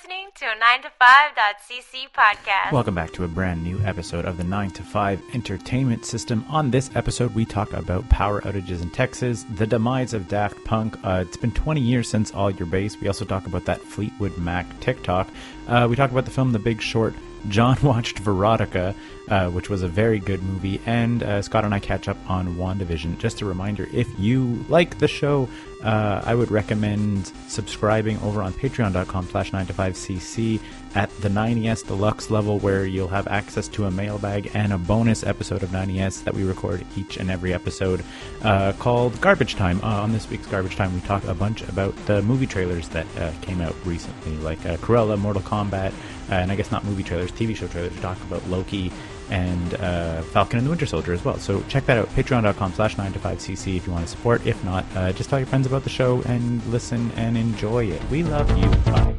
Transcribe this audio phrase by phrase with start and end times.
[0.00, 2.72] listening to a 9to5.cc podcast.
[2.72, 6.42] Welcome back to a brand new episode of the 9 to 5 Entertainment System.
[6.48, 10.96] On this episode, we talk about power outages in Texas, the demise of Daft Punk.
[11.04, 12.98] Uh, it's been 20 years since All Your Base.
[12.98, 15.28] We also talk about that Fleetwood Mac TikTok.
[15.68, 17.12] Uh, we talk about the film The Big Short.
[17.48, 18.94] John watched Veronica,
[19.30, 22.56] uh, which was a very good movie, and uh, Scott and I catch up on
[22.56, 23.18] WandaVision.
[23.18, 25.48] Just a reminder if you like the show,
[25.84, 30.60] uh, I would recommend subscribing over on patreon.com slash 9to5cc
[30.96, 35.22] at the 90s deluxe level where you'll have access to a mailbag and a bonus
[35.22, 38.04] episode of 90s that we record each and every episode
[38.42, 39.80] uh, called Garbage Time.
[39.82, 43.06] Uh, on this week's Garbage Time, we talk a bunch about the movie trailers that
[43.42, 45.92] came out recently, like Cruella, Mortal Kombat,
[46.30, 47.94] and I guess not movie trailers, TV show trailers.
[47.94, 48.92] We talk about Loki
[49.30, 51.38] and uh, Falcon and the Winter Soldier as well.
[51.38, 54.46] So check that out, patreon.com slash 9 to 5cc if you want to support.
[54.46, 58.02] If not, uh, just tell your friends about the show and listen and enjoy it.
[58.10, 58.68] We love you.
[58.90, 59.16] Bye.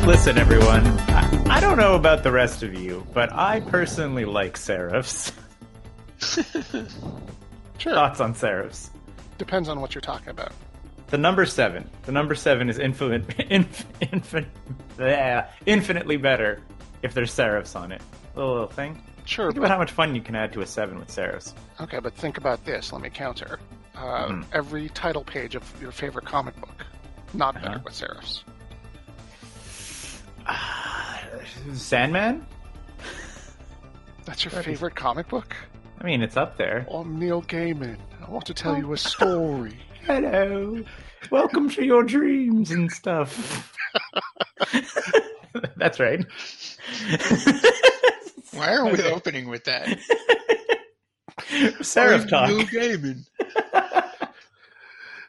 [0.06, 1.19] Listen, everyone.
[1.80, 5.32] I, I don't know about the rest of you, but I personally like serifs.
[7.78, 7.94] Sure.
[7.94, 8.90] Thoughts on serifs?
[9.38, 10.52] Depends on what you're talking about.
[11.06, 11.88] The number seven.
[12.02, 14.44] The number seven is infinite, inf, infin,
[14.98, 16.60] bleh, infinitely better
[17.02, 18.02] if there's serifs on it.
[18.36, 19.02] Little, little thing.
[19.24, 21.54] Sure, Think about how much fun you can add to a seven with serifs.
[21.80, 22.92] Okay, but think about this.
[22.92, 23.58] Let me counter.
[23.96, 24.44] Uh, Mhm.
[24.52, 26.84] Every title page of your favorite comic book,
[27.32, 27.80] not better Uh-huh.
[27.82, 28.42] with serifs.
[31.74, 32.46] Sandman?
[34.24, 35.54] That's your That is- favorite comic book?
[36.00, 36.86] I mean, it's up there.
[36.90, 37.98] I'm Neil Gaiman.
[38.26, 39.76] I want to tell you a story.
[40.06, 40.82] Hello.
[41.30, 43.76] Welcome to your dreams and stuff.
[45.76, 46.24] That's right.
[48.52, 49.10] Why are we Okay.
[49.12, 49.98] opening with that?
[51.80, 52.48] Serif talk.
[52.48, 53.24] New gaming.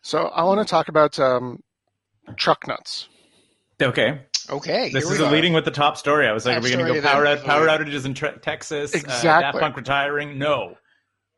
[0.02, 1.62] So I want to talk about um,
[2.38, 3.10] truck nuts.
[3.82, 4.22] Okay.
[4.50, 5.32] Okay, This here is we a are.
[5.32, 6.28] leading with the top story.
[6.28, 8.38] I was like, Top are we going to go power, out, power outages in tre-
[8.42, 8.94] Texas?
[8.94, 9.28] Uh, Exactly.
[9.30, 10.38] Daft Punk retiring?
[10.40, 10.76] No.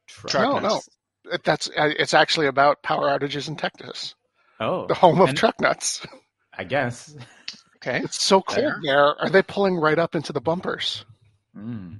[0.07, 0.89] Truck Truck no, nuts.
[1.25, 1.37] no.
[1.43, 4.15] That's uh, it's actually about power outages in Texas,
[4.59, 4.85] Oh.
[4.87, 6.05] the home of and- truck nuts.
[6.55, 7.15] I guess.
[7.77, 8.01] Okay.
[8.03, 8.79] It's so cold Fair.
[8.83, 9.19] there.
[9.21, 11.03] Are they pulling right up into the bumpers?
[11.57, 11.99] Mm.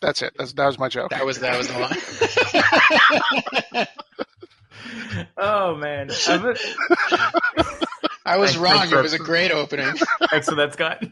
[0.00, 0.32] That's it.
[0.36, 1.10] That's, that was my joke.
[1.10, 1.78] That was that was the
[3.78, 3.86] line.
[5.36, 6.08] Oh, man.
[8.32, 8.78] I'm- was Thanks, wrong.
[8.78, 9.94] thanks It was a great opening.
[10.30, 11.04] Thanks for that, Scott.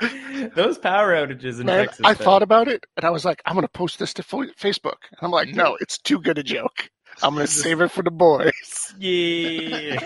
[0.56, 2.00] Those power outages in Man, Texas.
[2.04, 2.24] I though.
[2.24, 4.96] thought about it, and I was like, I'm going to post this to Facebook.
[5.10, 5.58] And I'm like, Mm-hmm.
[5.58, 6.90] no, it's too good a joke.
[7.22, 8.94] I'm going to save it for the boys.
[8.98, 10.04] Yeah.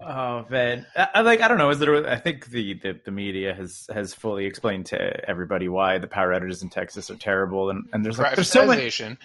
[0.00, 1.70] oh man, I, I like I don't know.
[1.70, 2.06] Is there?
[2.08, 6.28] I think the, the the media has has fully explained to everybody why the power
[6.38, 8.82] outages in Texas are terrible, and and there's like there's so many.
[8.88, 9.16] Privatization.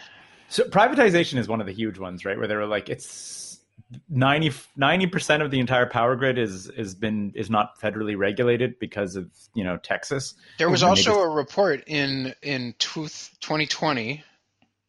[0.49, 2.37] So privatization is one of the huge ones, right?
[2.37, 3.54] Where they were like, it's
[4.09, 9.15] 90 percent of the entire power grid is is been is not federally regulated because
[9.15, 10.33] of you know Texas.
[10.57, 14.23] There was And also just- a report in in tooth- 2020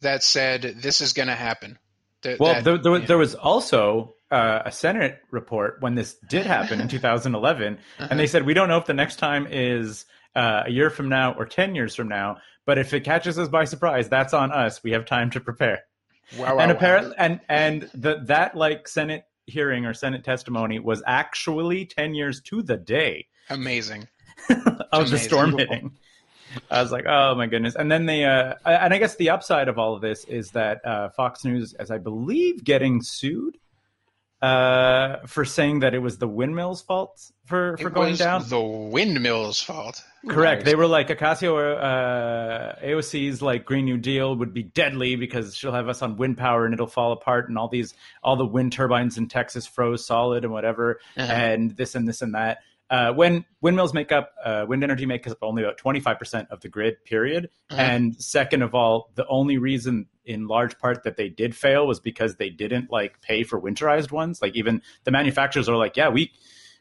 [0.01, 1.79] that said this is going to happen.
[2.23, 6.47] That- Well, that- there, there, there was also uh, a Senate report when this did
[6.47, 10.05] happen in 2011, and they said we don't know if the next time is
[10.35, 13.49] uh, a year from now or 10 years from now, but if it catches us
[13.49, 14.83] by surprise, that's on us.
[14.83, 15.85] We have time to prepare.
[16.37, 16.77] Wow, wow, and wow.
[16.77, 22.41] apparently, and and the, that like Senate hearing or Senate testimony was actually 10 years
[22.43, 24.09] to the day amazing.
[24.93, 25.93] of the storm hitting.
[26.71, 27.75] I was like, oh my goodness.
[27.75, 30.85] And then the, uh, and I guess the upside of all of this is that
[30.85, 33.59] uh, Fox News, as I believe, getting sued
[34.47, 38.49] uh, for saying that it was the windmill's fault for, for It going was down.
[38.49, 40.03] the windmill's fault.
[40.29, 40.65] Correct.
[40.65, 45.73] They were like Ocasio uh, AOC's like Green New Deal would be deadly because she'll
[45.73, 48.73] have us on wind power and it'll fall apart and all these all the wind
[48.73, 51.31] turbines in Texas froze solid and whatever Uh-huh.
[51.33, 52.59] and this and this and that.
[52.89, 56.69] Uh, when windmills make up uh, wind energy makes up only about 25% of the
[56.69, 57.81] grid period Uh-huh.
[57.83, 61.99] and second of all the only reason in large part that they did fail was
[61.99, 66.09] because they didn't like pay for winterized ones like even the manufacturers are like yeah
[66.11, 66.31] we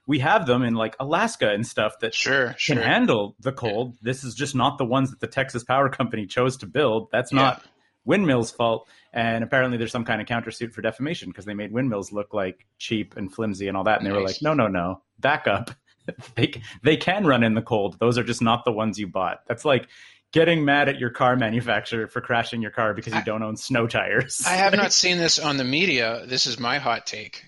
[0.07, 2.81] we have them in like Alaska and stuff that Sure, can sure.
[2.84, 3.96] handle the cold.
[4.04, 7.10] This is just not the ones that the Texas Power Company chose to build.
[7.12, 7.40] That's Yeah.
[7.42, 7.63] not
[8.06, 8.88] windmills' fault.
[9.12, 12.68] And apparently, there's some kind of countersuit for defamation because they made windmills look like
[12.78, 13.98] cheap and flimsy and all that.
[13.98, 15.72] And they were like, no, no, no, back up.
[16.36, 17.98] they they can run in the cold.
[18.00, 19.42] Those are just not the ones you bought.
[19.48, 19.88] That's like
[20.31, 23.56] getting mad at your car manufacturer for crashing your car because you I- don't own
[23.57, 24.44] snow tires.
[24.46, 26.25] I have not seen this on the media.
[26.28, 27.44] This is my hot take.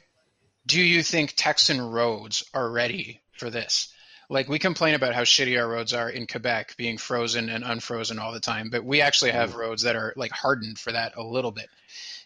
[0.65, 3.93] do you think Texan roads are ready for this?
[4.29, 8.19] Like we complain about how shitty our roads are in Quebec, being frozen and unfrozen
[8.19, 11.23] all the time, but we actually have roads that are like hardened for that a
[11.23, 11.69] little bit.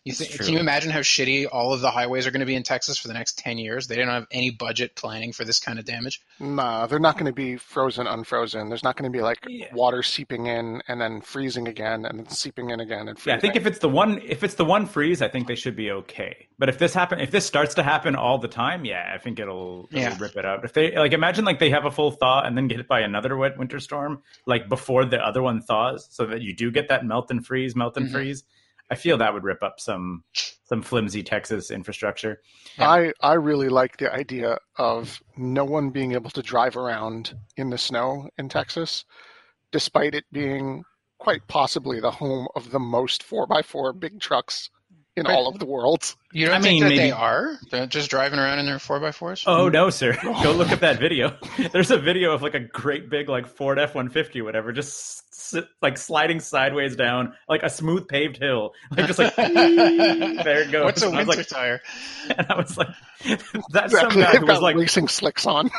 [0.03, 0.45] You That's think, true.
[0.47, 2.97] can you imagine how shitty all of the highways are going to be in Texas
[2.97, 3.85] for the next 10 years?
[3.85, 6.21] They don't have any budget planning for this kind of damage.
[6.39, 8.67] Nah, they're not going to be frozen, unfrozen.
[8.69, 9.67] There's not going to be like Yeah.
[9.75, 13.35] water seeping in and then freezing again and then seeping in again and Yeah.
[13.35, 15.75] I think if it's the one if it's the one freeze, I think they should
[15.75, 16.47] be okay.
[16.57, 19.39] But if this happen if this starts to happen all the time, yeah, I think
[19.39, 20.17] it'll, it'll Yeah.
[20.19, 20.65] rip it out.
[20.65, 23.01] If they like imagine like they have a full thaw and then get hit by
[23.01, 26.89] another wet winter storm like before the other one thaws so that you do get
[26.89, 28.13] that melt and freeze, melt and Mhm.
[28.13, 28.43] freeze.
[28.91, 30.25] I feel that would rip up some
[30.65, 32.41] some flimsy Texas infrastructure.
[32.77, 37.69] I, I really like the idea of no one being able to drive around in
[37.69, 39.05] the snow in Texas,
[39.71, 40.83] despite it being
[41.19, 44.69] quite possibly the home of the most 4x4 big trucks
[45.17, 46.15] in But- all of the world.
[46.31, 47.57] You don't I think mean, that maybe- they are?
[47.69, 49.43] They're just driving around in their 4x4s?
[49.47, 50.13] Oh no, sir!
[50.23, 51.35] Go look at that video.
[51.73, 55.23] There's a video of like a great big like Ford F one fifty, whatever, just
[55.31, 60.71] s- like sliding sideways down like a smooth paved hill, like just like there it
[60.71, 60.85] goes.
[60.85, 61.81] What's a And winter like, tire?
[62.37, 62.87] and I was like,
[63.71, 65.69] that's some guy who was like, racing slicks on.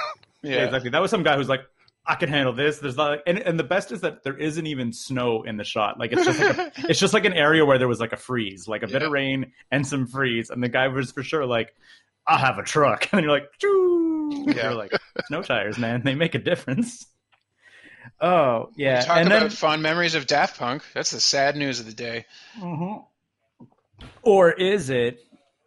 [0.43, 0.91] yeah, exactly.
[0.91, 1.61] That was some guy who's like,
[2.05, 2.79] I can handle this.
[2.79, 5.99] There's not, and and the best is that there isn't even snow in the shot.
[6.01, 8.17] Like it's just like a, it's just like an area where there was like a
[8.17, 11.47] freeze, like a bit of rain and some freeze, and the guy was for sure
[11.47, 11.75] like,
[12.27, 14.45] I have a truck, and you're like, Choo!
[14.49, 14.71] Yeah.
[14.71, 14.93] you're like,
[15.27, 17.07] snow tires, man, they make a difference.
[18.21, 20.83] Oh yeah, Talk and about then fond memories of Daft Punk.
[20.95, 22.27] That's the sad news of the day.
[22.59, 23.05] Mhm.
[24.23, 25.21] or is it?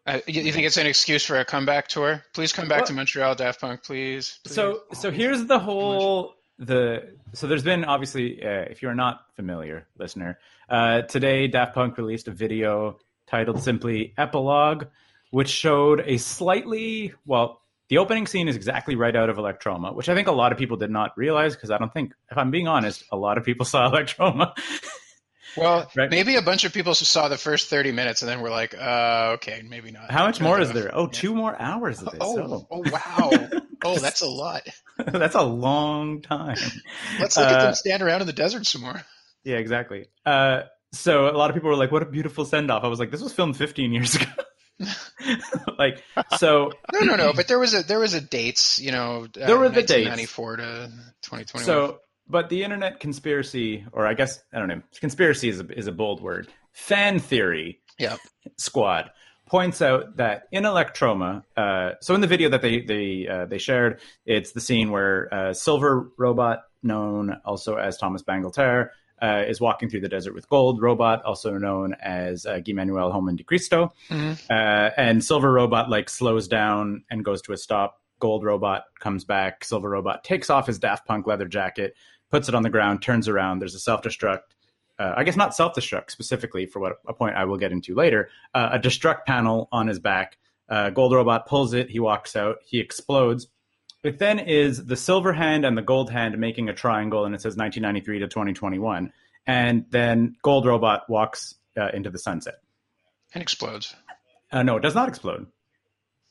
[0.07, 2.23] Uh, you, you think it's an excuse for a comeback tour?
[2.33, 4.39] Please come back Well- to Montreal, Daft Punk, please.
[4.43, 4.53] please.
[4.53, 9.87] So so here's the whole the so there's been obviously uh, if you're not familiar
[9.97, 12.97] listener uh, today Daft Punk released a video
[13.27, 14.85] titled simply Epilogue,
[15.31, 20.07] which showed a slightly well the opening scene is exactly right out of Electroma, which
[20.09, 22.51] I think a lot of people did not realize because I don't think if I'm
[22.51, 24.53] being honest a lot of people saw Electroma.
[25.57, 26.09] Well, Right.
[26.09, 29.31] maybe a bunch of people saw the first 30 minutes and then we're like, uh,
[29.35, 30.11] okay, maybe not.
[30.11, 30.91] How much more is there?
[30.93, 32.19] Oh, two more hours of this.
[32.21, 33.49] Oh, Oh, oh, wow.
[33.85, 34.61] oh, that's a lot.
[34.97, 36.57] that's a long time.
[37.19, 39.01] Let's look at Uh, them stand around in the desert some more.
[39.43, 40.07] Yeah, exactly.
[40.25, 40.61] Uh,
[40.91, 43.11] so a lot of people were like, "What a beautiful send off." I was like,
[43.11, 44.25] "This was filmed 15 years ago."
[45.77, 46.03] like,
[46.37, 47.33] so No, no, no.
[47.33, 49.25] But there was a there was a dates, you know.
[49.25, 50.07] Uh, There were the dates.
[50.09, 50.63] 1994 to
[51.23, 51.65] 2021.
[51.65, 55.87] so, but the internet conspiracy, or I guess I don't know, conspiracy is a, is
[55.87, 56.47] a bold word.
[56.73, 58.19] Fan theory Yep.
[58.57, 59.11] squad
[59.47, 63.57] points out that in Electroma, uh, so in the video that they they uh, they
[63.57, 68.89] shared, it's the scene where uh, Silver Robot, known also as Thomas Bangalter,
[69.21, 73.11] uh, is walking through the desert with Gold Robot, also known as uh, Guy Manuel
[73.11, 74.37] Holman de Cristo, Mhm.
[74.49, 78.01] uh, and Silver Robot like slows down and goes to a stop.
[78.19, 79.63] Gold Robot comes back.
[79.63, 81.95] Silver Robot takes off his Daft Punk leather jacket,
[82.31, 83.59] puts it on the ground, turns around.
[83.59, 84.41] There's a self destruct
[84.97, 87.95] uh, I guess not self destruct specifically for what a point I will get into
[87.95, 88.29] later.
[88.53, 90.37] Uh, a destruct panel on his back.
[90.69, 91.89] Uh, Gold Robot pulls it.
[91.89, 92.57] He walks out.
[92.65, 93.47] He explodes.
[94.03, 97.41] It then is the silver hand and the gold hand making a triangle, and it
[97.41, 99.11] says 1993 to 2021.
[99.47, 102.55] And then Gold Robot walks uh, into the sunset.
[103.33, 103.95] And explodes.
[104.51, 105.47] Uh, no, it does not explode.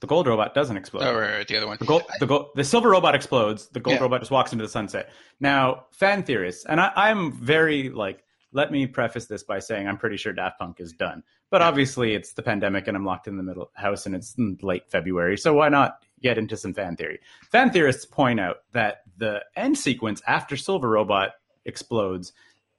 [0.04, 1.04] The Gold Robot doesn't explode.
[1.04, 1.78] Oh, right, right, the other one.
[1.80, 3.69] The gold, the gold, the silver robot explodes.
[3.69, 4.02] The gold Yeah.
[4.02, 5.08] robot just walks into the sunset.
[5.40, 8.22] Now, fan theorists, and I, I'm very like.
[8.52, 12.14] Let me preface this by saying I'm pretty sure Daft Punk is done, but obviously
[12.14, 15.55] it's the pandemic and I'm locked in the middle house and it's late February, so
[15.55, 17.19] why not get into some fan theory?
[17.50, 21.31] Fan theorists point out that the end sequence after Silver Robot
[21.64, 22.32] explodes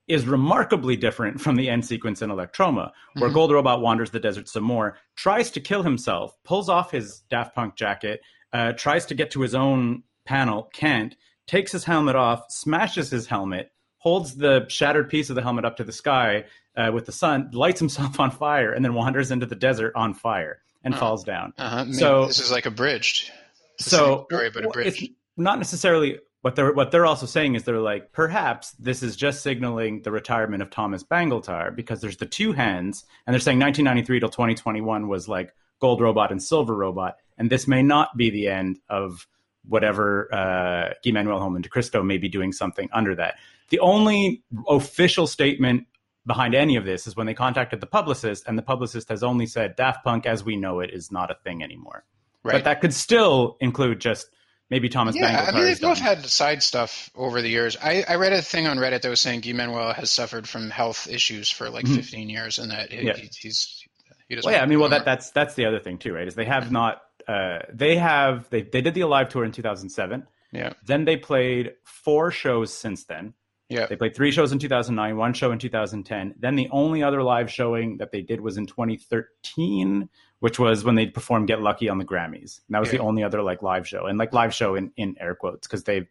[0.07, 3.33] is remarkably different from the end sequence in Electroma, where Mhm.
[3.33, 7.55] Gold Robot wanders the desert some more, tries to kill himself, pulls off his Daft
[7.55, 8.21] Punk jacket,
[8.53, 11.15] uh, tries to get to his own panel, can't,
[11.47, 15.77] takes his helmet off, smashes his helmet, holds the shattered piece of the helmet up
[15.77, 16.45] to the sky
[16.77, 20.13] uh, with the sun, lights himself on fire, and then wanders into the desert on
[20.13, 20.97] fire and Oh.
[20.97, 21.53] falls down.
[21.57, 21.91] Uh-huh.
[21.93, 23.31] So- this is like abridged.
[23.79, 25.01] It's So story, but abridged.
[25.03, 29.15] it's not necessarily what they're what they're also saying is they're like perhaps this is
[29.15, 33.57] just signaling the retirement of Thomas Bangalter because there's the two hands and they're saying
[33.57, 38.29] 1993 till 2021 was like Gold Robot and Silver Robot and this may not be
[38.29, 39.25] the end of
[39.67, 43.39] whatever uh, Guy Manuel Holman de Cristo may be doing something under that.
[43.69, 45.87] The only official statement
[46.27, 49.47] behind any of this is when they contacted the publicist, and the publicist has only
[49.47, 52.05] said Daft Punk as we know it is not a thing anymore.
[52.43, 52.53] Right.
[52.53, 54.29] But that could still include just
[54.69, 56.05] maybe Thomas yeah, I Bangalter mean, they've both done.
[56.07, 57.77] had side stuff over the years.
[57.81, 60.69] I, I read a thing on Reddit that was saying Guy Manuel has suffered from
[60.69, 61.95] health issues for like Mhm.
[61.95, 63.15] 15 years, and that he, Yeah.
[63.15, 63.84] he, he's
[64.27, 64.48] he doesn't.
[64.50, 66.27] Well, yeah, I mean, well, that that's that's the other thing too, right?
[66.27, 70.25] Is they have not uh, they have they they did the Alive tour in 2007.
[70.51, 70.74] Yeah.
[70.86, 73.34] Then they played four shows since then.
[73.67, 73.88] Yeah.
[73.88, 76.36] They played three shows in 2009, one show in 2010.
[76.39, 80.07] Then the only other live showing that they did was in 2013,
[80.39, 82.59] which was when they performed "Get Lucky" on the Grammys.
[82.67, 82.99] And that was Yeah.
[82.99, 85.83] the only other like live show, and like live show in in air quotes because
[85.83, 86.07] they've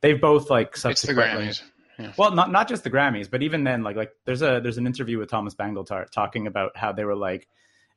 [0.00, 1.46] they've both like It's the subsequently.
[1.48, 1.62] Grammys.
[2.18, 4.86] Well, not not just the Grammys, but even then, like like there's a there's an
[4.86, 7.48] interview with Thomas Bangalter talking about how they were like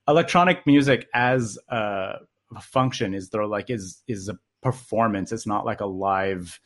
[0.07, 2.19] electronic music as a
[2.61, 5.31] function is they're like is is a performance.
[5.31, 6.59] It's not like a live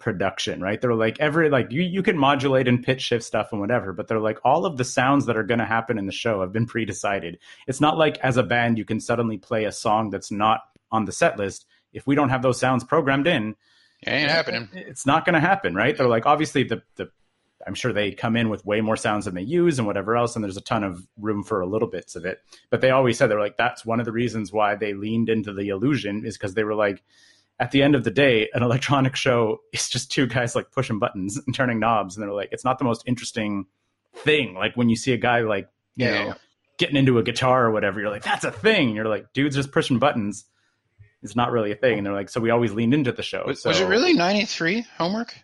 [0.00, 0.80] production, right?
[0.80, 4.08] They're like every like you you can modulate and pitch shift stuff and whatever, but
[4.08, 6.52] they're like all of the sounds that are going to happen in the show have
[6.52, 7.38] been pre-decided.
[7.68, 11.04] It's not like as a band you can suddenly play a song that's not on
[11.04, 13.54] the set list if we don't have those sounds programmed in
[14.02, 14.68] It ain't happening.
[14.72, 15.96] it's not going to happen, right?
[15.96, 17.10] They're like, obviously, the the
[17.66, 20.34] I'm sure they come in with way more sounds than they use and whatever else,
[20.34, 22.40] and there's a ton of room for a little bits of it.
[22.70, 25.52] But they always said they're like, that's one of the reasons why they leaned into
[25.52, 27.02] the illusion is because they were like,
[27.60, 30.98] at the end of the day, an electronic show is just two guys like pushing
[30.98, 33.66] buttons and turning knobs, and they're like, it's not the most interesting
[34.16, 34.54] thing.
[34.54, 36.24] Like when you see a guy like you Yeah.
[36.24, 36.34] know
[36.78, 38.96] getting into a guitar or whatever, you're like, that's a thing.
[38.96, 40.46] You're like, dudes just pushing buttons.
[41.22, 43.44] It's not really a thing, and they're like, so we always leaned into the show.
[43.46, 45.34] Was, so, was it really 93 homework?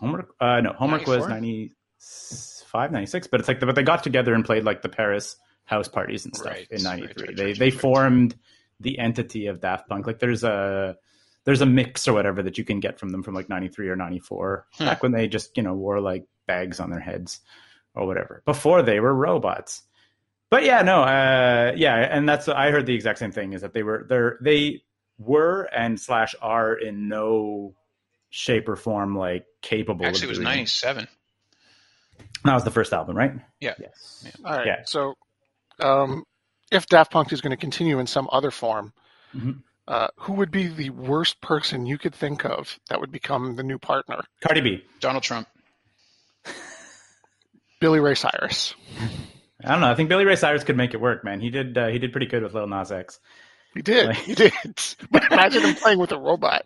[0.00, 0.34] Homework?
[0.40, 4.44] Uh, no, homework was 95, 96, but it's like, the, but they got together and
[4.44, 7.06] played like the Paris house parties and stuff Right, in 93.
[7.26, 7.80] right, they right, they right, right.
[7.80, 8.34] formed
[8.80, 10.06] the entity of Daft Punk.
[10.06, 10.96] Like there's a,
[11.48, 13.96] there's a mix or whatever that you can get from them from like 93 or
[13.96, 14.84] 94 Huh.
[14.84, 17.40] back when they just, you know, wore like bags on their heads
[17.94, 19.80] or whatever before they were robots.
[20.50, 21.94] But yeah, no, uh, yeah.
[21.96, 24.82] And that's, I heard the exact same thing is that they were, they're, they
[25.18, 27.74] were and slash are in no
[28.28, 31.08] shape or form like capable Actually, it was 97.
[32.44, 33.32] that was the first album, right?
[33.58, 33.72] Yeah.
[33.80, 34.22] Yes.
[34.26, 34.48] Yeah.
[34.50, 34.66] All right.
[34.66, 34.76] Yeah.
[34.84, 35.14] So,
[35.80, 36.24] um,
[36.70, 38.92] if Daft Punk is going to continue in some other form,
[39.34, 39.62] Mhm.
[39.88, 43.62] Uh, who would be the worst person you could think of that would become the
[43.64, 44.20] new partner?
[44.46, 44.84] Cardi B.
[45.00, 45.48] Donald Trump.
[47.80, 48.74] Billy Ray Cyrus.
[49.64, 49.90] I don't know.
[49.90, 51.40] I think Billy Ray Cyrus could make it work, man.
[51.40, 51.76] He did.
[51.76, 53.18] Uh, he did pretty good with Lil Nas X.
[53.74, 54.06] He did.
[54.08, 54.52] Like- He did.
[55.10, 56.64] But imagine him playing with a robot.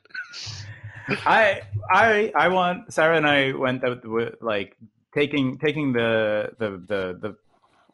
[1.26, 4.76] I, I, I want Sarah and I went out with like
[5.14, 7.36] taking taking the the the the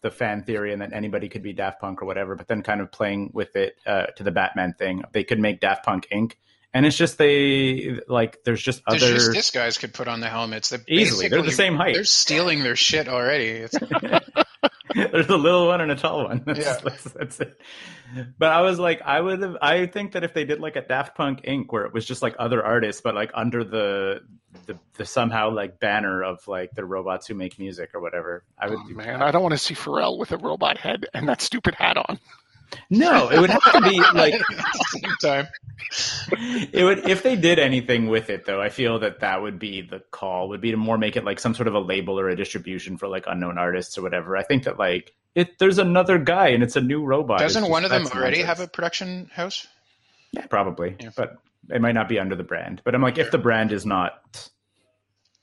[0.00, 2.80] the fan theory and that anybody could be Daft Punk or whatever, but then kind
[2.80, 5.02] of playing with it uh, to the Batman thing.
[5.12, 6.34] They could make Daft Punk Inc.
[6.74, 10.20] And it's just they like there's just There's other just this guys could put on
[10.20, 10.68] the helmets.
[10.68, 11.94] They're easily they're the same height.
[11.94, 13.46] They're stealing their shit already.
[13.48, 13.74] It's,
[14.94, 16.42] There's a little one and a tall one.
[16.46, 16.76] That's, Yeah.
[16.82, 17.60] that's, that's it.
[18.38, 19.56] But I was like, I would have.
[19.60, 22.22] I think that if they did like a Daft Punk Inc., where it was just
[22.22, 24.22] like other artists, but like under the
[24.66, 28.68] the, the somehow like banner of like the robots who make music or whatever, I
[28.70, 29.22] would Oh, man, that.
[29.28, 32.18] I don't want to see Pharrell with a robot head and that stupid hat on.
[32.90, 34.34] No, it would have to be like
[34.88, 35.48] same time.
[36.72, 38.60] it would if they did anything with it though.
[38.60, 40.48] I feel that that would be the call.
[40.50, 42.98] Would be to more make it like some sort of a label or a distribution
[42.98, 44.36] for like unknown artists or whatever.
[44.36, 47.38] I think that like it there's another guy and it's a new robot.
[47.40, 49.66] Doesn't just- one of them already have a production house?
[50.32, 50.96] Yeah, probably.
[51.00, 51.10] Yeah.
[51.16, 51.38] But
[51.70, 52.82] it might not be under the brand.
[52.84, 54.48] But I'm like, if the brand is not,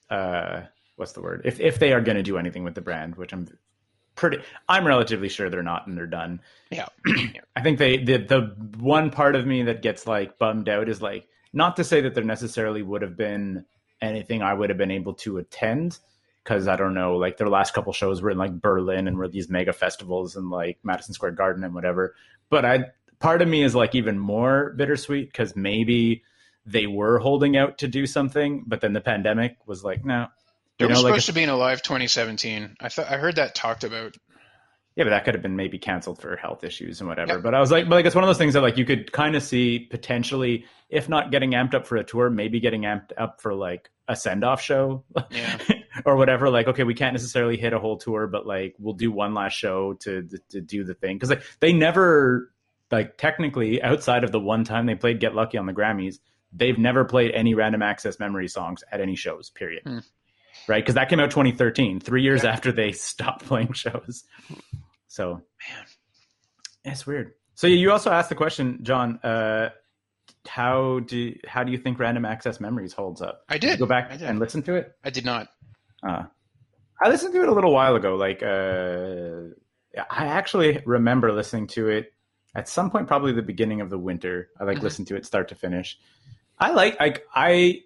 [0.10, 0.62] uh,
[0.96, 1.41] what's the word?
[1.46, 3.48] If if they are going to do anything with the brand, which I'm
[4.15, 6.41] pretty, I'm relatively sure they're not, and they're done.
[6.72, 6.88] Yeah.
[7.55, 11.01] I think they the the one part of me that gets like bummed out is
[11.01, 13.65] like not to say that there necessarily would have been
[14.01, 16.00] anything I would have been able to attend
[16.43, 19.27] because I don't know, like their last couple shows were in like Berlin and were
[19.27, 22.15] these mega festivals and like Madison Square Garden and whatever.
[22.50, 22.86] But I
[23.19, 26.24] part of me is like even more bittersweet because maybe
[26.65, 30.27] they were holding out to do something, but then the pandemic was like, no.
[30.79, 32.75] You was know, like supposed to be an Alive 2017.
[32.79, 34.15] I thought I heard that talked about.
[34.96, 37.34] Yeah, but that could have been maybe canceled for health issues and whatever.
[37.34, 37.44] Yep.
[37.44, 39.12] But I was like, but like it's one of those things that like you could
[39.12, 43.12] kind of see potentially, if not getting amped up for a tour, maybe getting amped
[43.17, 45.58] up for like a send off show Yeah.
[46.05, 46.50] or whatever.
[46.50, 49.53] Like, okay, we can't necessarily hit a whole tour, but like we'll do one last
[49.53, 52.53] show to to do the thing because like they never
[52.91, 56.20] like technically outside of the one time they played Get Lucky on the Grammys,
[56.53, 59.50] they've never played any Random Access Memory songs at any shows.
[59.50, 59.84] Period.
[59.86, 60.00] Hmm.
[60.67, 64.24] Right, because that came out 2013, three years after they stopped playing shows.
[65.07, 65.34] So,
[65.69, 65.86] Man.
[66.84, 67.34] it's weird.
[67.53, 69.19] So you also asked the question, John.
[69.24, 69.69] Uh,
[70.48, 73.43] how do how do you think Random Access Memories holds up?
[73.50, 73.79] I Did did.
[73.79, 74.27] go back I did.
[74.29, 74.93] and listen to it.
[75.03, 75.48] I did not.
[76.03, 76.24] Uh,
[77.01, 78.15] I listened to it a little while ago.
[78.15, 79.53] Like, uh,
[80.10, 82.13] I actually remember listening to it
[82.55, 84.50] at some point, probably the beginning of the winter.
[84.60, 84.84] I like Mhm.
[84.84, 85.98] listened to it start to finish.
[86.60, 87.81] I like, like I,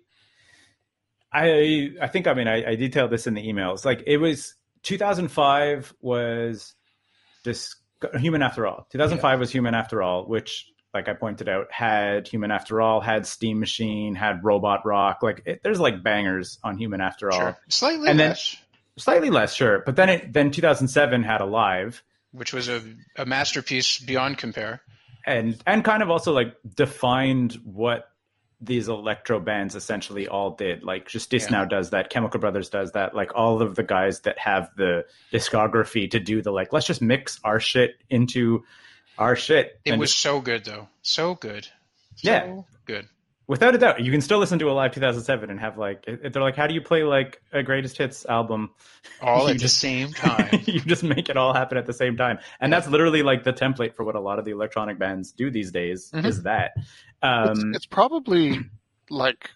[1.31, 2.27] I, I think.
[2.27, 3.85] I mean, I, I detailed this in the emails.
[3.85, 6.73] Like, it was 2005 was
[7.43, 7.75] this
[8.17, 8.87] Human After All.
[8.91, 13.27] 2005 was Human After All, which like I pointed out, had Human After All, had
[13.27, 15.19] Steam Machine, had Robot Rock.
[15.21, 17.39] Like it, there's like bangers on Human After All.
[17.39, 17.57] Sure.
[17.69, 18.57] Slightly And then- less,
[18.97, 19.81] Slightly less, sure.
[19.85, 22.03] But then it then 2007 had Alive.
[22.33, 22.81] which was a,
[23.15, 24.81] a masterpiece beyond compare.
[25.25, 28.09] and and kind of also like defined what
[28.61, 30.83] these electro bands essentially all did.
[30.83, 31.59] Like Justice Yeah.
[31.59, 33.15] now does that, Chemical Brothers does that.
[33.15, 37.01] Like all of the guys that have the discography to do the like, let's just
[37.01, 38.63] mix our shit into
[39.17, 39.79] our shit.
[39.85, 41.65] It was just- so good though, so good.
[42.15, 42.61] So Yeah.
[42.85, 43.07] good.
[43.49, 43.99] Without a doubt.
[43.99, 46.73] You can still listen to a live 2007 and have like they're like, how do
[46.73, 48.69] you play like a greatest hits album?
[49.21, 50.61] All You at the same time.
[50.65, 53.51] you just make it all happen at the same time, and that's literally like the
[53.51, 56.11] template for what a lot of the electronic bands do these days.
[56.13, 56.25] Mhm.
[56.25, 56.71] Is that?
[56.77, 56.85] It's,
[57.23, 58.59] Um, it's probably
[59.09, 59.49] like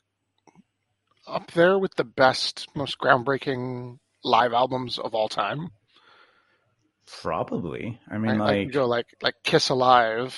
[1.26, 5.70] up there with the best, most groundbreaking live albums of all time.
[7.22, 8.00] Probably.
[8.10, 10.36] I I, mean, I like, could go like like Kiss Alive,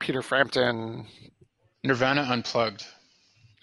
[0.00, 1.06] Peter Frampton,
[1.84, 2.84] Nirvana unplugged.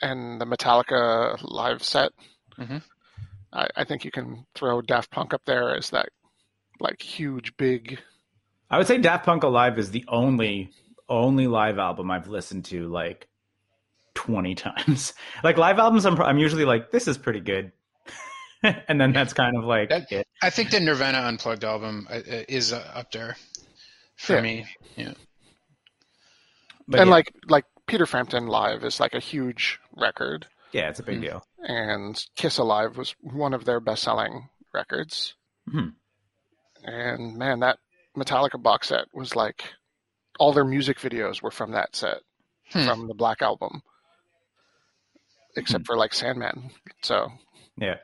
[0.02, 2.12] and the Metallica live set.
[2.58, 2.82] Mhm.
[3.54, 6.10] I, I think you can throw Daft Punk up there as that
[6.80, 8.00] like huge, big.
[8.70, 10.72] I would say Daft Punk Alive is the only
[11.10, 13.28] only live album I've listened to like
[14.16, 15.14] twenty times.
[15.44, 17.72] like live albums, I'm I'm usually like, this is pretty good,
[18.64, 20.28] and then that's kind of like That- it.
[20.42, 23.36] I think the Nirvana unplugged album uh, uh, is uh, up there
[24.18, 24.42] for Yeah.
[24.42, 24.66] me.
[24.96, 25.14] Yeah.
[26.88, 31.02] But and yeah, like like Peter Frampton live is like a huge record, yeah, it's
[31.02, 31.22] a big Mm.
[31.24, 31.46] deal.
[31.64, 35.36] and Kiss Alive was one of their best-selling records.
[35.68, 35.96] Mhm.
[36.86, 37.80] And man, that
[38.18, 39.74] Metallica box set was like
[40.40, 42.22] all their music videos were from that set,
[42.72, 42.86] Hmm.
[42.88, 43.84] from the Black Album,
[45.58, 46.72] except for like Sandman.
[47.04, 47.28] So
[47.76, 47.98] Yeah.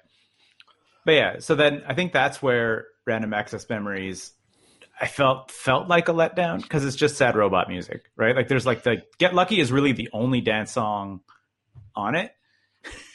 [1.06, 4.34] But yeah, so then I think that's where Random Access Memories
[5.00, 8.36] I felt felt like a letdown because it's just sad robot music, right?
[8.36, 11.22] Like there's like the Get Lucky is really the only dance song
[11.96, 12.32] on it.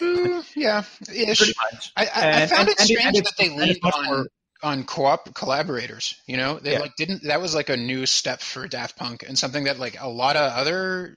[0.00, 1.38] Mm, yeah, ish.
[1.38, 1.92] Pretty much.
[1.96, 4.26] I, I, I found and- it and strange and that they and leaned on more-
[4.62, 6.14] on co-op collaborators.
[6.26, 6.78] You know, they Yeah.
[6.80, 7.24] like didn't.
[7.24, 10.36] That was like a new step for Daft Punk and something that like a lot
[10.36, 11.16] of other.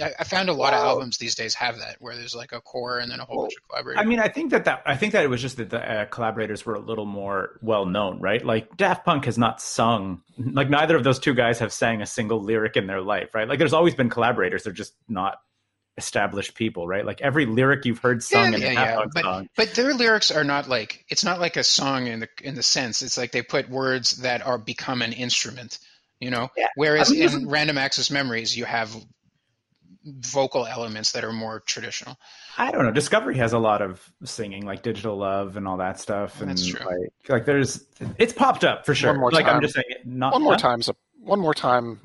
[0.00, 2.60] I, I found a lot of albums these days have that where there's like a
[2.60, 4.00] core and then a whole bunch of collaborators.
[4.00, 6.04] I mean, I think that, that I think that it was just that the uh,
[6.06, 8.44] collaborators were a little more well known, right?
[8.44, 12.06] Like Daft Punk has not sung, like neither of those two guys have sang a
[12.06, 13.48] single lyric in their life, right?
[13.48, 15.38] Like there's always been collaborators, they're just not
[15.96, 17.06] established people, right?
[17.06, 18.96] Like every lyric you've heard sung Yeah, in yeah, a Daft yeah.
[18.96, 22.20] Punk But- song, But their lyrics are not like it's not like a song in
[22.20, 23.02] the in the sense.
[23.02, 25.78] It's like they put words that are become an instrument.
[26.20, 26.68] You know, Yeah.
[26.76, 28.94] whereas I mean, in random access memories you have
[30.04, 32.16] vocal elements that are more traditional.
[32.58, 32.90] I don't know.
[32.92, 36.66] Discovery has a lot of singing, like Digital Love and all that stuff, and That's
[36.66, 36.84] true.
[36.86, 37.84] like like there's
[38.18, 39.10] it's popped up for sure.
[39.12, 39.62] One more like I'm time.
[39.62, 40.58] just saying, it, not one more huh?
[40.58, 40.90] time's
[41.20, 42.00] one more time.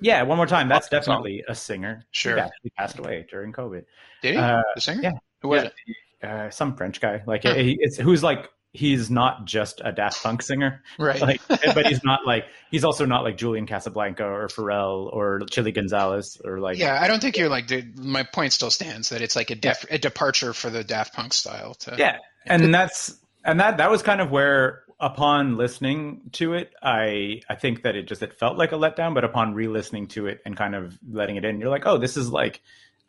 [0.00, 0.68] Yeah, one more time.
[0.68, 1.14] That's Pop song.
[1.16, 2.04] definitely a singer.
[2.12, 2.36] Sure.
[2.36, 3.84] He actually passed away during COVID.
[4.22, 4.36] Did he?
[4.40, 5.00] Uh, the singer?
[5.02, 5.12] yeah.
[5.42, 5.68] Who was Yeah.
[5.68, 6.26] it?
[6.28, 7.54] Uh, some French guy, like Huh.
[7.54, 11.20] he, it's who's like he's not just a Daft Punk singer, Right.
[11.20, 15.72] like, but he's not like he's also not like Julian Casablanca or Pharrell or Chilly
[15.72, 17.66] Gonzales or like yeah, I don't think you're like.
[17.66, 21.14] dude, My point still stands that it's like a def, a departure for the Daft
[21.14, 21.74] Punk style.
[21.74, 26.72] To, yeah and that's and that that was kind of where upon listening to it
[26.82, 30.26] i i think that it just it felt like a letdown but upon re-listening to
[30.26, 32.60] it and kind of letting it in you're like oh this is like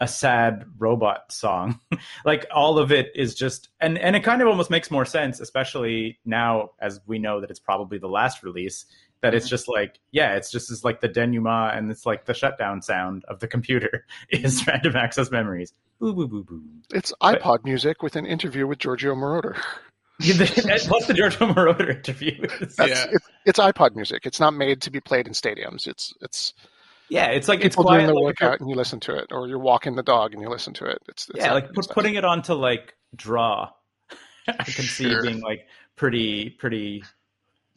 [0.01, 1.79] a sad robot song
[2.25, 5.39] like all of it is just and and it kind of almost makes more sense
[5.39, 8.85] especially now as we know that it's probably the last release
[9.21, 9.51] that it's mm-hmm.
[9.51, 13.23] just like yeah it's just as like the denouement and it's like the shutdown sound
[13.27, 14.71] of the computer is mm-hmm.
[14.71, 19.13] random access memories boo boo boo boo It's iPod music with an interview with Giorgio
[19.13, 19.55] Moroder.
[20.89, 22.47] What's the Giorgio Moroder interview?
[22.59, 23.05] That's, Yeah.
[23.11, 24.25] it's, it's iPod music.
[24.25, 25.87] It's not made to be played in stadiums.
[25.87, 26.53] It's it's
[27.11, 27.97] yeah, it's like it's people quiet.
[27.99, 30.41] doing the like, workout and you listen to it, or you're walking the dog and
[30.41, 30.99] you listen to it.
[31.09, 33.69] It's, it's yeah, like put, putting it onto like draw.
[34.47, 35.21] I can see Sure.
[35.21, 37.03] being like pretty, pretty,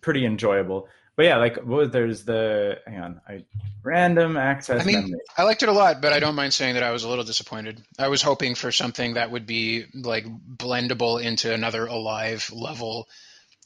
[0.01, 0.89] pretty enjoyable.
[1.17, 3.45] But yeah, like what there's the hang on, I
[3.83, 4.81] random access.
[4.81, 5.21] I mean, memory.
[5.37, 7.25] I liked it a lot, but I don't mind saying that I was a little
[7.25, 7.83] disappointed.
[7.99, 13.09] I was hoping for something that would be like blendable into another alive level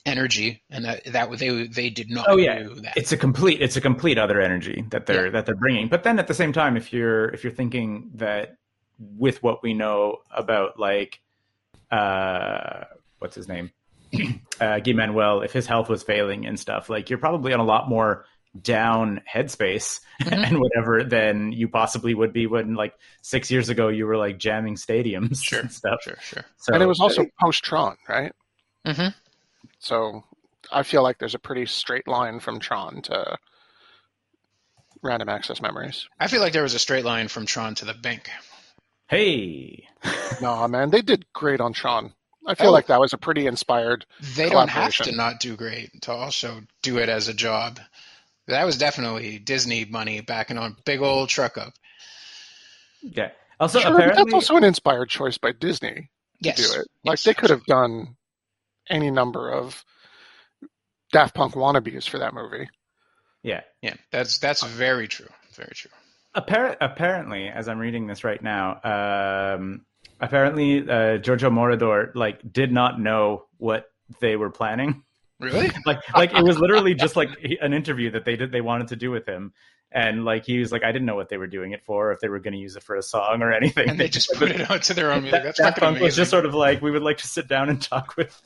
[0.09, 2.59] energy, and that that they they did not Oh, yeah.
[2.63, 2.97] do that.
[2.97, 5.31] it's a complete it's a complete other energy that they're Yeah.
[5.33, 8.57] that they're bringing but then at the same time if you're if you're thinking that
[8.99, 11.21] with what we know about like
[11.91, 12.85] uh
[13.19, 13.71] what's his name
[14.61, 17.65] uh Guy Manuel if his health was failing and stuff like you're probably on a
[17.65, 18.25] lot more
[18.61, 20.33] down headspace Mhm.
[20.49, 22.93] and whatever than you possibly would be when like
[23.23, 26.45] six years ago you were like jamming stadiums Sure, and stuff sure, sure.
[26.57, 28.33] so and it was also post Tron, right?
[28.85, 29.09] hmm
[29.79, 30.25] So
[30.73, 33.37] I feel like there's a pretty straight line from Tron to
[35.03, 36.09] random access memories.
[36.19, 38.29] I feel like there was a straight line from Tron to the bank.
[39.09, 39.87] Hey,
[40.41, 42.13] No, man, they did great on Tron.
[42.47, 42.73] I feel Oh.
[42.73, 44.07] like that was a pretty inspired.
[44.37, 47.81] They don't have to not do great to also do it as a job.
[48.47, 51.75] That was definitely Disney money backing on big old truck up.
[53.03, 53.31] yeah.
[53.61, 56.09] Also, Sure, apparently, that's also an inspired choice by Disney to
[56.41, 56.57] Yes.
[56.57, 56.87] do it.
[57.05, 58.17] Like Yes, they could have done
[58.91, 59.85] any number of
[61.13, 62.69] Daft Punk wannabes for that movie.
[63.43, 63.63] yeah.
[63.83, 65.29] Yeah, that's that's very true.
[65.55, 65.91] Very true.
[66.37, 69.87] Appar- apparently, as I'm reading this right now, um,
[70.21, 73.87] apparently uh, Giorgio Moroder like did not know what
[74.21, 75.03] they were planning.
[75.41, 75.71] Really?
[75.87, 78.97] like like it was literally just like an interview that they did they wanted to
[78.97, 79.53] do with him
[79.93, 82.19] and like he was like i didn't know what they were doing it for if
[82.21, 84.51] they were going to use it for a song or anything And they just put
[84.51, 85.33] it out to their own music.
[85.41, 86.05] that, That's that fucking punk amazing.
[86.07, 88.37] was just sort of like we would like to sit down and talk with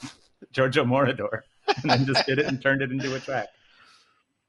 [0.51, 1.41] giorgio moroder
[1.83, 3.49] and then just did it and turned it into a track.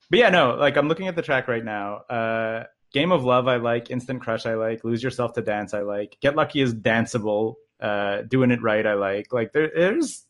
[0.10, 1.98] But yeah no like i'm looking at the track right now.
[2.10, 5.82] Uh game of love i like instant crush i like lose yourself to dance i
[5.82, 9.34] like get lucky is danceable uh doing it right i like.
[9.34, 10.26] Like there, there's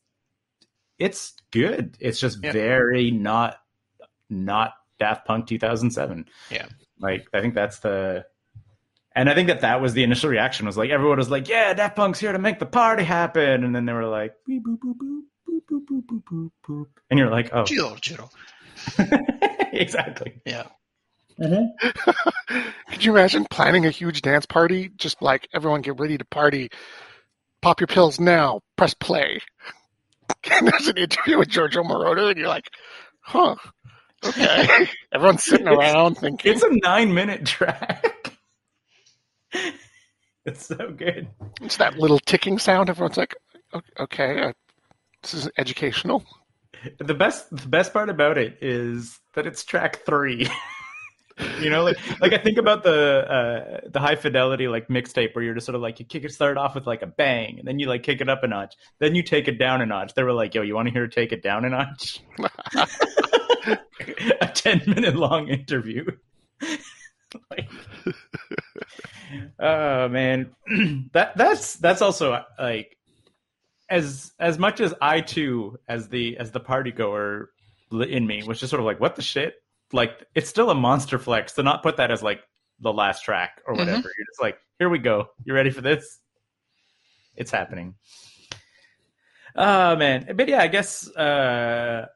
[0.99, 1.97] it's good.
[1.99, 2.51] It's just Yeah.
[2.53, 3.57] very not
[4.29, 6.65] not daft punk 2007 Yeah.
[6.99, 8.25] like i think that's the
[9.15, 11.73] and i think that that was the initial reaction was like everyone was like yeah
[11.73, 13.63] daft punk's here to make the party happen.
[13.63, 15.19] And then they were like boop, boop, boop,
[15.69, 16.85] boop, boop, boop, boop, boop, boop.
[17.09, 18.31] and you're like oh Jill, Jill.
[19.71, 20.67] exactly Yeah.
[21.39, 24.91] Could you imagine planning a huge dance party?
[24.95, 26.69] Just like everyone get ready to party.
[27.61, 28.61] Pop your pills now.
[28.77, 29.39] Press play.
[30.51, 32.69] And there's an interview with Giorgio Moroder, and you're like,
[33.19, 33.55] huh,
[34.23, 34.87] okay.
[35.11, 38.13] Everyone's sitting around thinking, it's a nine minute track
[40.45, 41.27] it's so good
[41.61, 42.89] it's that little ticking sound.
[42.89, 43.35] Everyone's like,
[43.99, 44.53] okay, uh,
[45.23, 46.23] this is educational.
[46.99, 50.47] the best the best part about it is that it's track three.
[51.59, 55.43] You know like like i think about the uh the high fidelity like mixtape where
[55.43, 57.67] you're just sort of like you kick it start off with like a bang and
[57.67, 58.75] then you like kick it up a notch.
[58.99, 60.13] Then you take it down a notch.
[60.13, 62.21] They were like yo you want to hear take it down a notch?
[64.41, 66.05] A 10 minute long interview.
[67.49, 67.69] Like,
[69.59, 70.51] oh man.
[71.13, 72.95] That that's that's also like
[73.89, 77.49] as as much as I too, as the as the party goer
[77.91, 79.55] in me, was just sort of like, what the shit?
[79.91, 82.41] Like, it's still a monster flex to not put that as like
[82.79, 83.97] the last track or whatever.
[84.17, 85.27] You're just like, here we go.
[85.43, 86.19] You ready for this?
[87.35, 87.95] It's happening.
[89.55, 92.07] Oh man, but yeah, I guess uh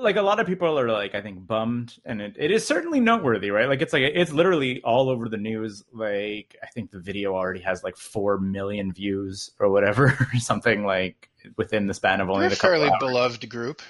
[0.00, 3.00] like a lot of people are like I think bummed, and it, it is certainly
[3.00, 3.68] noteworthy, right?
[3.68, 5.84] Like it's like it's literally all over the news.
[5.92, 11.28] Like I think the video already has like four million views or whatever, something like
[11.56, 12.98] within the span of only a fairly hours.
[13.00, 13.82] beloved group.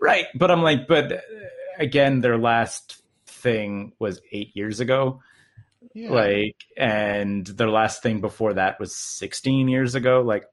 [0.00, 0.26] right?
[0.34, 1.16] But I'm like, but uh,
[1.78, 5.20] again, their last thing was eight years ago,
[5.94, 6.10] Yeah.
[6.10, 10.44] like, and their last thing before that was 16 years ago, like.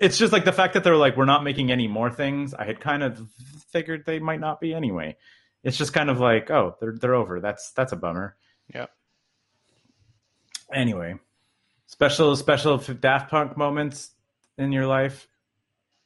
[0.00, 2.54] It's just like the fact that they're like, we're not making any more things.
[2.54, 3.20] I had kind of
[3.70, 5.16] figured they might not be anyway.
[5.62, 7.38] It's just kind of like, oh, they're they're over.
[7.40, 8.34] That's that's a bummer.
[8.74, 8.86] Yeah.
[10.72, 11.16] Anyway,
[11.86, 14.10] special special Daft Punk moments
[14.56, 15.28] in your life.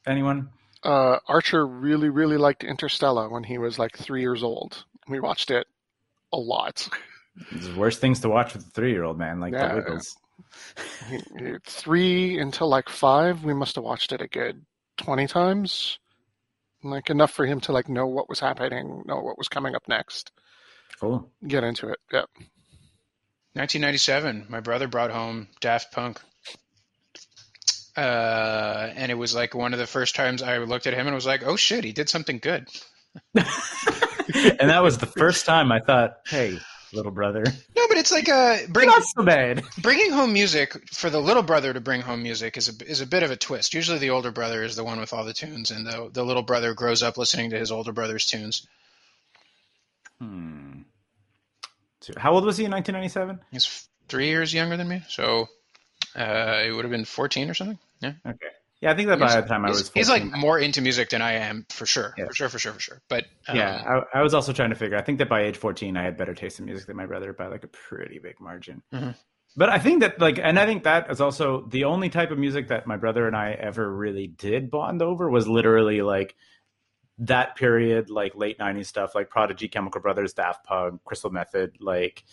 [0.05, 0.49] Anyone?
[0.83, 4.83] Uh, Archer really, really liked Interstellar when he was like three years old.
[5.07, 5.67] We watched it
[6.33, 6.87] a lot.
[7.51, 9.69] There's worse things to watch with a three year old man, like Yeah.
[9.69, 10.17] the Wiggles.
[11.09, 14.65] He- he- Three until like five, we must have watched it a good
[14.97, 15.99] 20 times.
[16.83, 19.83] Like enough for him to like know what was happening, know what was coming up
[19.87, 20.31] next,
[20.99, 21.31] Cool.
[21.47, 21.97] get into it.
[22.11, 22.29] Yep.
[23.53, 26.19] 1997, my brother brought home Daft Punk.
[27.97, 31.15] Uh, and it was like one of the first times I looked at him and
[31.15, 32.67] was like, "Oh shit, he did something good."
[33.35, 33.45] and
[34.69, 36.57] that was the first time I thought, hey,
[36.95, 37.43] little brother,
[37.75, 39.63] No, but it's like a bring, not so bad.
[39.81, 43.05] bringing home music for the little brother to bring home music is a is a
[43.07, 43.73] bit of a twist.
[43.73, 46.43] Usually, the older brother is the one with all the tunes, and the the little
[46.43, 48.67] brother grows up listening to his older brother's tunes.
[50.19, 50.81] Hmm.
[52.01, 53.39] So How old was he in 1997?
[53.51, 55.47] He's three years younger than me, so
[56.15, 57.79] uh, it would have been 14 or something.
[57.99, 58.13] Yeah.
[58.25, 58.47] Okay.
[58.81, 61.09] Yeah, I think that by the time I was 14, he's like more into music
[61.09, 62.25] than I am, for sure, Yeah.
[62.27, 63.01] for sure, for sure, for sure.
[63.09, 64.97] But um, yeah, I, I was also trying to figure.
[64.97, 67.31] I think that by age 14, I had better taste in music than my brother
[67.33, 68.81] by like a pretty big margin.
[68.93, 69.15] Mhm.
[69.57, 72.37] But I think that like, and I think that is also the only type of
[72.37, 76.35] music that my brother and I ever really did bond over was literally like
[77.19, 82.25] that period, like late 90s stuff, like Prodigy, Chemical Brothers, Daft Punk, Crystal Method, like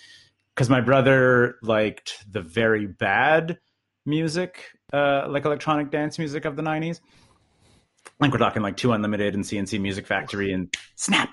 [0.55, 3.59] because my brother liked the very bad
[4.07, 7.01] music, uh, like electronic dance music of the 90s.
[8.21, 11.31] Like we're talking like Two Unlimited and C+C Music Factory and Snap.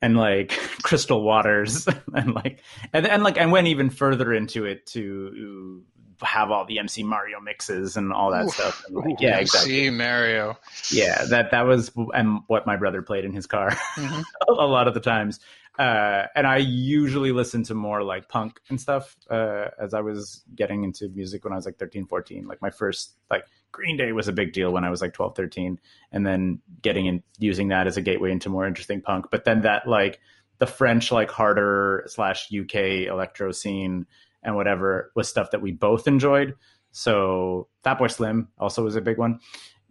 [0.00, 0.50] and like
[0.82, 2.60] Crystal Waters and like
[2.92, 5.82] and and like I went even further into it to
[6.22, 8.50] have all the MC Mario mixes and all that Ooh.
[8.50, 8.84] stuff.
[8.90, 9.70] Like, yeah, exactly.
[9.72, 10.56] See Mario.
[10.90, 14.22] Yeah, that that was and what my brother played in his car Mhm.
[14.48, 15.40] a lot of the times.
[15.78, 20.42] Uh, and I usually listen to more like punk and stuff uh, as I was
[20.54, 22.46] getting into music when I was like 13, 14.
[22.46, 25.34] Like my first, like Green Day was a big deal when I was like 12,
[25.34, 25.80] 13.
[26.10, 29.26] And then getting in, using that as a gateway into more interesting punk.
[29.30, 30.20] But then that like
[30.58, 34.06] the French, like harder slash UK electro scene
[34.42, 36.54] and whatever was stuff that we both enjoyed.
[36.90, 39.40] So Fatboy Slim also was a big one.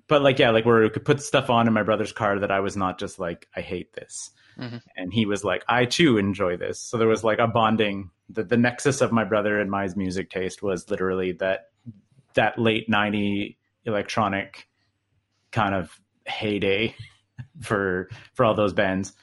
[0.08, 2.52] But like, yeah, like where we could put stuff on in my brother's car that
[2.52, 4.82] I was not just like, I hate this Mhm.
[4.96, 8.44] and he was like i too enjoy this so there was like a bonding the,
[8.44, 11.70] the nexus of my brother and my music taste was literally that
[12.34, 14.68] that late 90 electronic
[15.52, 16.96] kind of heyday
[17.62, 19.14] for for all those bands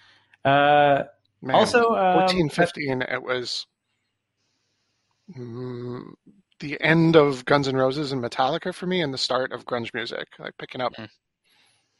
[0.44, 1.04] uh
[1.42, 3.66] Man, also um, 14, 15, it was
[5.36, 6.14] mm,
[6.60, 9.92] the end of Guns N' Roses and Metallica for me and the start of grunge
[9.94, 10.28] music.
[10.38, 11.08] Like picking up Mhm.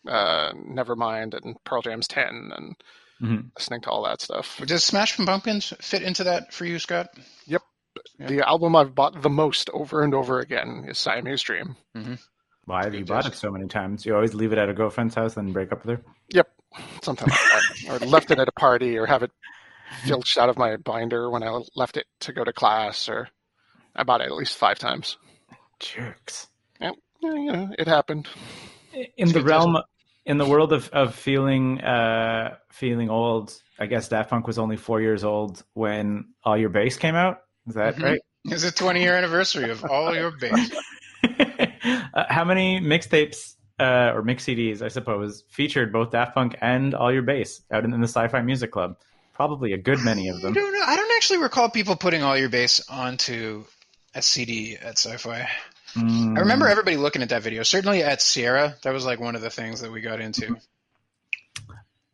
[0.06, 2.74] uh, Nevermind and Pearl Jam's 10 and
[3.22, 3.50] mhm.
[3.56, 4.60] listening to all that stuff.
[4.66, 7.08] Does Smash from Pumpkins fit into that for you, Scott?
[7.46, 7.58] Yeah.
[8.18, 11.76] The album I've bought the most over and over again is Siamese Dream.
[12.64, 15.14] why have you bought it so many times you always leave it at a girlfriend's
[15.14, 16.48] house and break up with her Yep,
[17.02, 17.32] Sometimes.
[17.88, 19.30] like or left it at a party, or have it
[20.04, 23.28] filched out of my binder when I left it to go to class, or
[23.96, 25.16] I bought it at least five times.
[25.80, 26.48] jerks
[26.80, 28.28] Yeah, you know, it happened.
[29.16, 29.76] in the realm
[30.28, 34.76] in the world of, of feeling uh feeling old i guess daft punk was only
[34.76, 38.02] four years old when all your base came out is that Mhm.
[38.04, 40.70] right It's a 20 year anniversary of all your bands.
[42.14, 46.94] uh, how many mixtapes uh, or mix CDs, I suppose, featured both Daft Punk and
[46.94, 48.96] All Your Base out in, in the Sci-Fi Music Club?
[49.34, 50.52] Probably a good many of I them.
[50.54, 50.84] don't know.
[50.86, 53.64] I don't actually recall people putting all your base onto
[54.14, 55.48] a CD at Sci-Fi.
[55.94, 57.62] Mm, I remember everybody looking at that video.
[57.62, 60.56] Certainly at Sierra, that was like one of the things that we got into.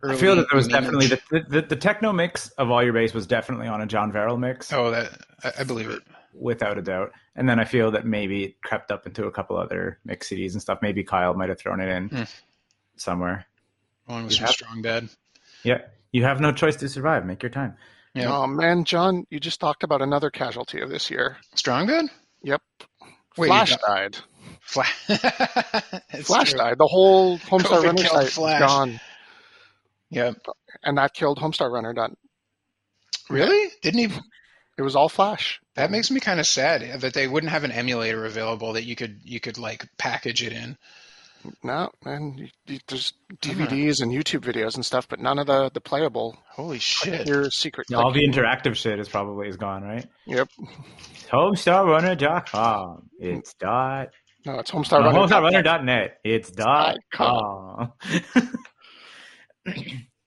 [0.03, 3.15] I feel that there was definitely the, the the techno mix of All Your Base
[3.15, 5.11] was definitely on a John Verrill mix, Oh, that
[5.43, 6.03] I, I believe it.
[6.35, 7.13] without a doubt.
[7.35, 10.53] And then I feel that maybe it crept up into a couple other mix CDs
[10.53, 10.81] and stuff.
[10.83, 12.23] Maybe Kyle might have thrown it in Hmm.
[12.97, 13.47] somewhere.
[14.05, 15.09] One was You from have- Strong Bad.
[15.63, 15.79] Yeah,
[16.13, 17.25] you have no choice to survive.
[17.25, 17.77] Make your time.
[18.13, 18.31] Yeah.
[18.31, 21.39] Oh man, John, you just talked about another casualty of this year.
[21.55, 22.07] Strong Bad?
[22.43, 22.61] Yep,
[23.37, 24.17] Wait, Flash died.
[24.61, 24.93] Flash.
[26.23, 26.59] Flash true.
[26.59, 26.79] died.
[26.79, 28.61] The whole Homestar COVID Runner site Flash.
[28.61, 29.01] gone,
[30.11, 30.33] Yeah.
[30.83, 31.93] and that killed Homestar Runner.
[31.93, 32.13] Dot.
[33.31, 33.71] Really?
[33.83, 34.17] Didn't he?
[34.77, 35.61] It was all Flash.
[35.77, 38.97] That makes me kind of sad that they wouldn't have an emulator available that you
[38.97, 40.77] could you could like package it in.
[41.63, 45.71] No, man, you, you, there's DVDs and YouTube videos and stuff, but none of the
[45.73, 46.37] the playable.
[46.51, 47.27] Holy shit!
[47.27, 47.93] Your secret.
[47.93, 50.07] All the interactive shit is probably is gone, right?
[50.27, 50.49] Yep.
[51.31, 53.11] Homestarrunner.com.
[53.19, 54.09] It's dot
[54.47, 55.21] No, it's Homestar No, Runner.
[55.63, 56.19] homestarrunner.net.
[56.25, 58.53] It's dot Dot com.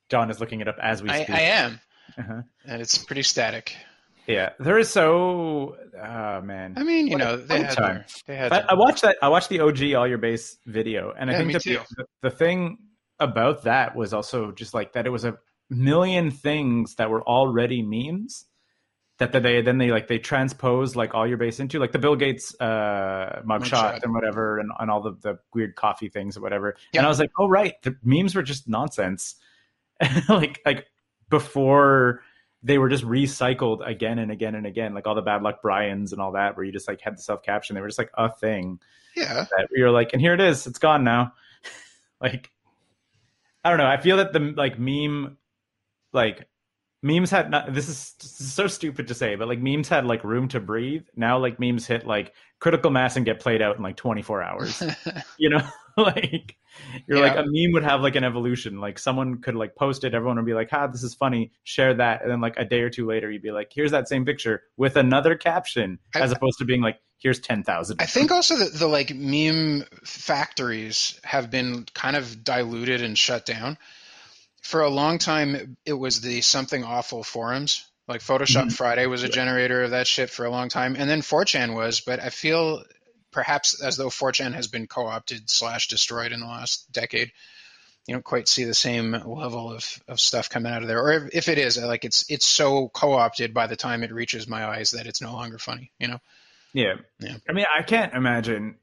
[0.09, 1.35] John is looking it up as we I, speak.
[1.35, 1.79] I am,
[2.17, 2.41] Uh-huh.
[2.65, 3.75] and it's pretty static.
[4.27, 5.77] Yeah, there is so.
[5.97, 8.51] Oh man, I mean, you What know, they had their, they had.
[8.51, 9.17] I, I watched that.
[9.21, 12.77] I watched the OG All Your Base video, and I think the, the thing
[13.19, 15.05] about that was also just like that.
[15.07, 15.37] It was a
[15.69, 18.45] million things that were already memes
[19.19, 21.99] that, that they then they like they transpose like All Your base into like the
[21.99, 24.03] Bill Gates uh, mugshot Mugshot.
[24.03, 26.75] and whatever, and, and all the, the weird coffee things or whatever.
[26.93, 26.99] Yeah.
[26.99, 29.35] And I was like, oh right, the memes were just nonsense.
[30.29, 30.85] like like
[31.29, 32.21] before
[32.63, 36.11] they were just recycled again and again and again, like all the bad luck Brian's
[36.11, 37.75] and all that, where you just like had the self caption.
[37.75, 38.79] They were just like a thing
[39.15, 41.33] yeah, that you're like, and here it is, it's gone now.
[42.21, 42.51] like,
[43.63, 43.87] I don't know.
[43.87, 45.37] I feel that the like meme,
[46.13, 46.47] like
[47.01, 47.73] memes had not.
[47.73, 50.59] This is, this is so stupid to say, but like memes had like room to
[50.59, 51.03] breathe.
[51.15, 54.83] Now like memes hit like critical mass and get played out in like 24 hours.
[55.37, 55.61] you know,
[56.01, 56.55] like
[57.07, 58.79] you're like a meme would have like an evolution.
[58.79, 61.93] Like someone could like post it, everyone would be like, "Ah, this is funny." Share
[61.95, 64.23] that, and then like a day or two later, you'd be like, "Here's that same
[64.25, 68.01] picture with another caption," I- as opposed to being like, "Here's ten thousand.
[68.01, 73.45] I think also that the like meme factories have been kind of diluted and shut
[73.45, 73.77] down.
[74.61, 77.85] For a long time, it was the something awful forums.
[78.07, 78.73] Like Photoshop Mhm.
[78.73, 82.01] Friday was a generator of that shit for a long time, and then 4chan was.
[82.01, 82.83] But I feel
[83.37, 87.31] perhaps as though 4chan has been co-opted slash destroyed in the last decade.
[88.07, 91.11] You don't quite see the same level of, of stuff coming out of there, or
[91.11, 94.47] if, if it is, uh, like it's it's so co-opted by the time it reaches
[94.47, 95.91] my eyes that it's no longer funny.
[95.99, 96.17] You know?
[96.73, 96.95] Yeah.
[97.19, 97.35] Yeah.
[97.47, 98.77] I mean, I can't imagine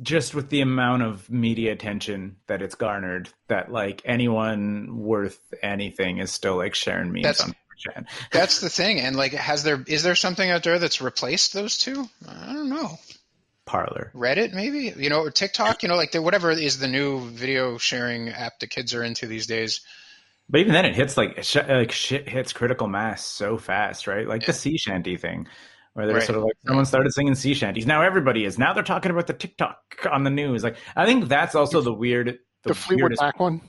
[0.00, 6.18] just with the amount of media attention that it's garnered, that like anyone worth anything
[6.18, 8.06] is still like sharing memes That's- on 4chan.
[8.30, 9.00] That's the thing.
[9.00, 12.08] And like, has there is there something out there that's replaced those two?
[12.28, 12.98] I don't know.
[13.70, 14.10] Parler.
[14.16, 15.84] Reddit, maybe you know, or TikTok.
[15.84, 19.26] You know, like the, whatever is the new video sharing app the kids are into
[19.28, 19.80] these days.
[20.48, 24.26] But even then, it hits like sh- like shit hits critical mass so fast, right?
[24.26, 25.46] Like the sea shanty thing,
[25.92, 26.24] where they're Right.
[26.24, 27.86] sort of like someone started singing sea shanties.
[27.86, 28.58] Now everybody is.
[28.58, 29.78] Now they're talking about the TikTok
[30.10, 30.64] on the news.
[30.64, 33.60] Like I think that's also the weird, The Fleetwood weirdest- Mac one?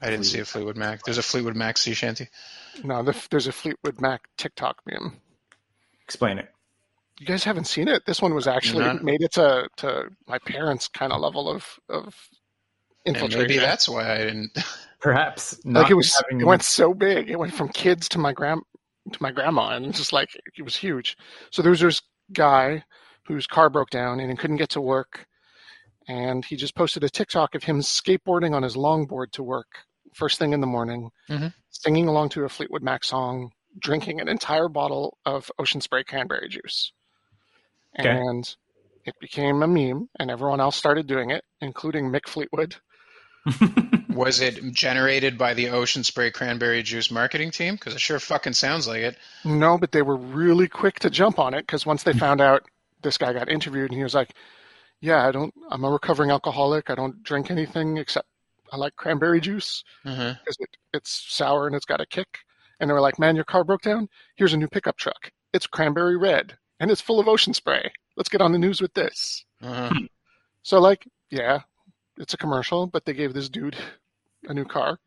[0.00, 1.02] I didn't see a Fleetwood Mac.
[1.02, 2.28] There's a Fleetwood Mac sea shanty.
[2.84, 5.16] No, the, there's a Fleetwood Mac TikTok meme.
[6.04, 6.48] Explain it.
[7.20, 8.04] You guys haven't seen it?
[8.06, 9.04] This one was actually None.
[9.04, 12.14] made it to, to my parents' kind of level of, of
[13.06, 13.40] And infiltration.
[13.42, 14.50] maybe that's why I didn't.
[15.00, 18.18] Perhaps like not it was having- it went so big it went from kids to
[18.18, 18.62] my grand
[19.12, 21.14] to my grandma and just like it was huge
[21.50, 22.00] so there was this
[22.32, 22.82] guy
[23.26, 25.26] whose car broke down and he couldn't get to work
[26.08, 29.68] and he just posted a tiktok of him skateboarding on his longboard to work
[30.14, 31.52] first thing in the morning Mhm.
[31.68, 36.48] singing along to a fleetwood mac song drinking an entire bottle of ocean spray cranberry
[36.48, 36.92] juice
[37.98, 38.10] Okay.
[38.10, 38.56] and
[39.04, 42.76] it became a meme and everyone else started doing it including mick fleetwood
[44.08, 47.74] Was it generated by the Ocean Spray Cranberry Juice marketing team?
[47.74, 49.18] Because it sure fucking sounds like it.
[49.44, 52.62] No, but they were really quick to jump on it because once they found out
[53.02, 54.32] this guy got interviewed and he was like,
[55.00, 55.52] "Yeah, I don't.
[55.68, 56.88] I'm a recovering alcoholic.
[56.88, 58.26] I don't drink anything except
[58.72, 60.34] I like cranberry juice Uh-huh.
[60.42, 62.38] because it, it's sour and it's got a kick."
[62.80, 64.08] And they were like, "Man, your car broke down.
[64.36, 65.30] Here's a new pickup truck.
[65.52, 67.90] It's cranberry red and it's full of ocean spray.
[68.14, 69.90] Let's get on the news with this." Uh-huh.
[70.62, 71.60] So, like, yeah,
[72.18, 73.74] it's a commercial, but they gave this dude
[74.46, 74.98] a new car.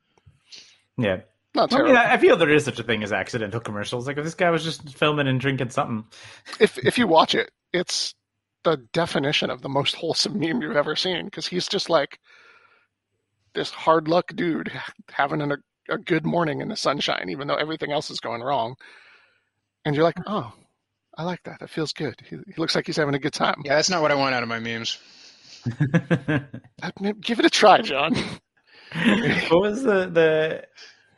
[0.97, 1.21] yeah.
[1.55, 1.93] Not I terrible.
[1.93, 4.07] mean, I I feel there is such a thing as accidental commercials.
[4.07, 6.05] Like if this guy was just filming and drinking something,
[6.59, 8.13] if if you watch it, it's
[8.63, 12.19] the definition of the most wholesome meme you've ever seen because he's just like
[13.53, 14.71] this hard luck dude
[15.11, 15.57] having an, a,
[15.93, 18.75] a good morning in the sunshine, even though everything else is going wrong.
[19.85, 20.51] And you're like, oh,
[21.17, 21.59] I like that.
[21.59, 22.15] That feels good.
[22.29, 23.55] He, he looks like he's having a good time.
[23.65, 24.99] Yeah, that's not what I want out of my memes.
[27.21, 28.13] Give it a try, John.
[28.93, 30.63] what was the, the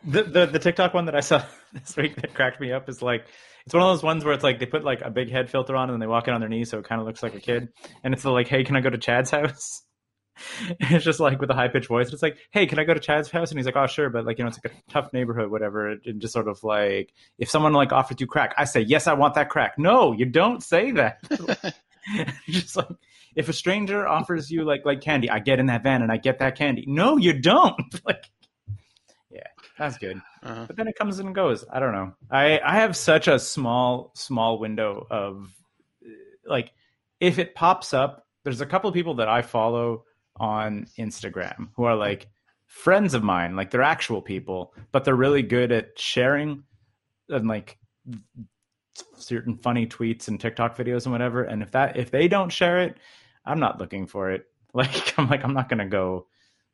[0.05, 2.87] the the the TikTok one that I saw this week that cracked me up?
[2.87, 3.27] Is like
[3.65, 5.75] it's one of those ones where it's like they put like a big head filter
[5.75, 7.35] on and then they walk in on their knees, so it kind of looks like
[7.35, 7.67] a kid.
[8.03, 9.83] And it's the like, hey, can I go to Chad's house?
[10.79, 12.11] It's just like with a high pitched voice.
[12.11, 13.51] It's like, hey, can I go to Chad's house?
[13.51, 15.89] And he's like, oh, sure, but like you know, it's like a tough neighborhood, whatever.
[15.89, 19.13] And just sort of like, if someone like offered you crack, I say, yes, I
[19.13, 19.77] want that crack.
[19.77, 21.19] No, you don't say that.
[22.49, 22.87] just like
[23.35, 26.17] if a stranger offers you like like candy, I get in that van and I
[26.17, 26.85] get that candy.
[26.87, 27.79] No, you don't.
[28.05, 28.23] like,
[29.29, 29.47] yeah,
[29.77, 30.21] that's good.
[30.43, 30.65] Uh-huh.
[30.67, 31.65] But then it comes and goes.
[31.71, 32.13] I don't know.
[32.31, 35.49] I I have such a small small window of
[36.45, 36.71] like
[37.19, 38.25] if it pops up.
[38.45, 40.05] There's a couple of people that I follow
[40.39, 42.27] on Instagram who are like
[42.65, 46.63] friends of mine, like they're actual people, but they're really good at sharing
[47.27, 47.77] and like
[49.15, 51.43] certain funny tweets and TikTok videos and whatever.
[51.43, 52.97] And if that if they don't share it,
[53.45, 54.45] I'm not looking for it.
[54.71, 56.27] Like I'm like I'm not gonna go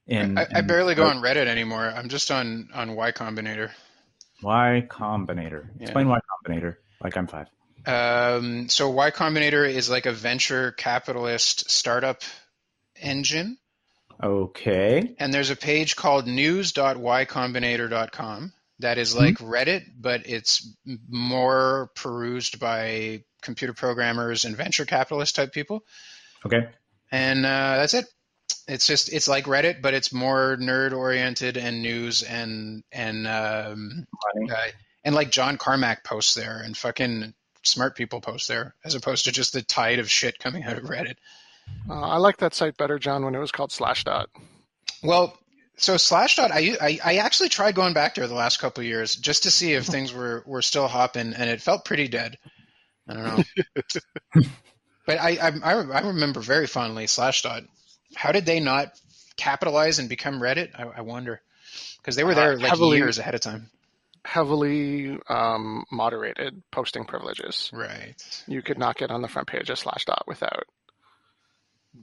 [0.06, 0.38] in.
[0.38, 1.86] I, I in- barely go on Reddit anymore.
[1.86, 3.72] I'm just on on Y Combinator.
[4.44, 5.70] Y Combinator.
[5.78, 5.84] Yeah.
[5.84, 6.76] Explain Y Combinator.
[7.02, 7.48] Like I'm five.
[7.86, 12.22] Um, so Y Combinator is like a venture capitalist startup
[13.00, 13.58] engine,
[14.22, 15.16] Okay.
[15.20, 20.68] and there's a page called news.ycombinator.com that is like Reddit, but it's
[21.10, 25.84] more perused by computer programmers and venture capitalist type people.
[26.46, 26.68] Okay.
[27.12, 28.06] and uh, that's it.
[28.68, 34.06] It's just it's like Reddit, but it's more nerd oriented and news and and um,
[34.52, 34.56] uh,
[35.04, 39.32] and like John Carmack posts there and fucking smart people post there as opposed to
[39.32, 41.16] just the tide of shit coming out of Reddit.
[41.90, 44.26] Uh, I like that site better, John, when it was called Slashdot.
[45.04, 45.38] Well,
[45.78, 49.16] so Slashdot, I, I I actually tried going back there the last couple of years
[49.16, 52.38] just to see if things were were still hopping, and it felt pretty dead.
[53.08, 53.24] I don't
[54.36, 54.44] know,
[55.06, 57.68] but I, I I I remember very fondly Slashdot.
[58.16, 58.88] How did they not
[59.38, 60.70] capitalize and become Reddit?
[60.80, 61.42] I, I wonder
[61.98, 63.70] because they were there Uh, like heavily- years ahead of time.
[64.24, 67.70] Heavily um, moderated posting privileges.
[67.72, 68.16] Right.
[68.48, 70.64] You could not get on the front page of Slashdot without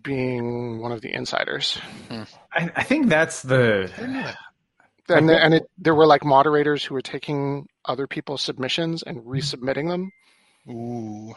[0.03, 1.79] being one of the insiders.
[2.11, 4.23] I, I think that's the I didn't know
[5.09, 5.19] that.
[5.19, 9.23] And, Like, and it, there were like moderators who were taking other people's submissions and
[9.23, 10.11] resubmitting them.
[10.69, 11.35] Ooh.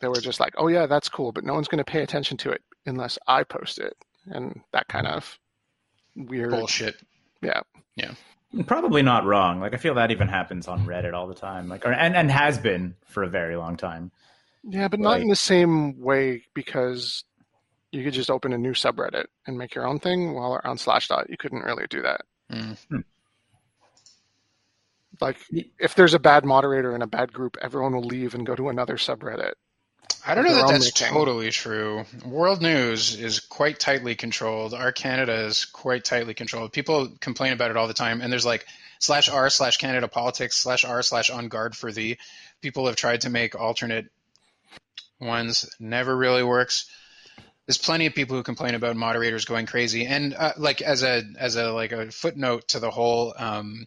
[0.00, 2.36] They were just like, "Oh yeah, that's cool," but no one's going to pay attention
[2.38, 3.94] to it unless I post it,
[4.26, 5.38] and that kind of
[6.14, 6.50] weird.
[6.50, 6.94] Bullshit.
[7.42, 7.60] Yeah,
[7.96, 8.12] Yeah.
[8.66, 9.58] probably not wrong.
[9.60, 11.68] Like I feel that even happens on Reddit all the time.
[11.68, 14.12] Like or, and and has been for a very long time.
[14.62, 17.24] yeah, but not in the same way because
[17.90, 20.34] you could just open a new subreddit and make your own thing.
[20.34, 22.20] While on Slashdot, you couldn't really do that.
[22.52, 23.04] Mm.
[25.20, 25.38] Like,
[25.78, 28.68] if there's a bad moderator in a bad group, everyone will leave and go to
[28.68, 29.54] another subreddit.
[30.26, 31.08] I don't know that that's mixing.
[31.08, 32.04] totally true.
[32.24, 34.74] World news is quite tightly controlled.
[34.74, 36.72] Our Canada is quite tightly controlled.
[36.72, 38.66] People complain about it all the time, and there's like
[38.98, 42.18] slash r slash Canada politics slash r slash on guard for thee.
[42.60, 44.06] People have tried to make alternate
[45.20, 46.90] ones, never really works.
[47.68, 51.22] There's plenty of people who complain about moderators going crazy, and uh, like as a
[51.38, 53.86] as a like a footnote to the whole um,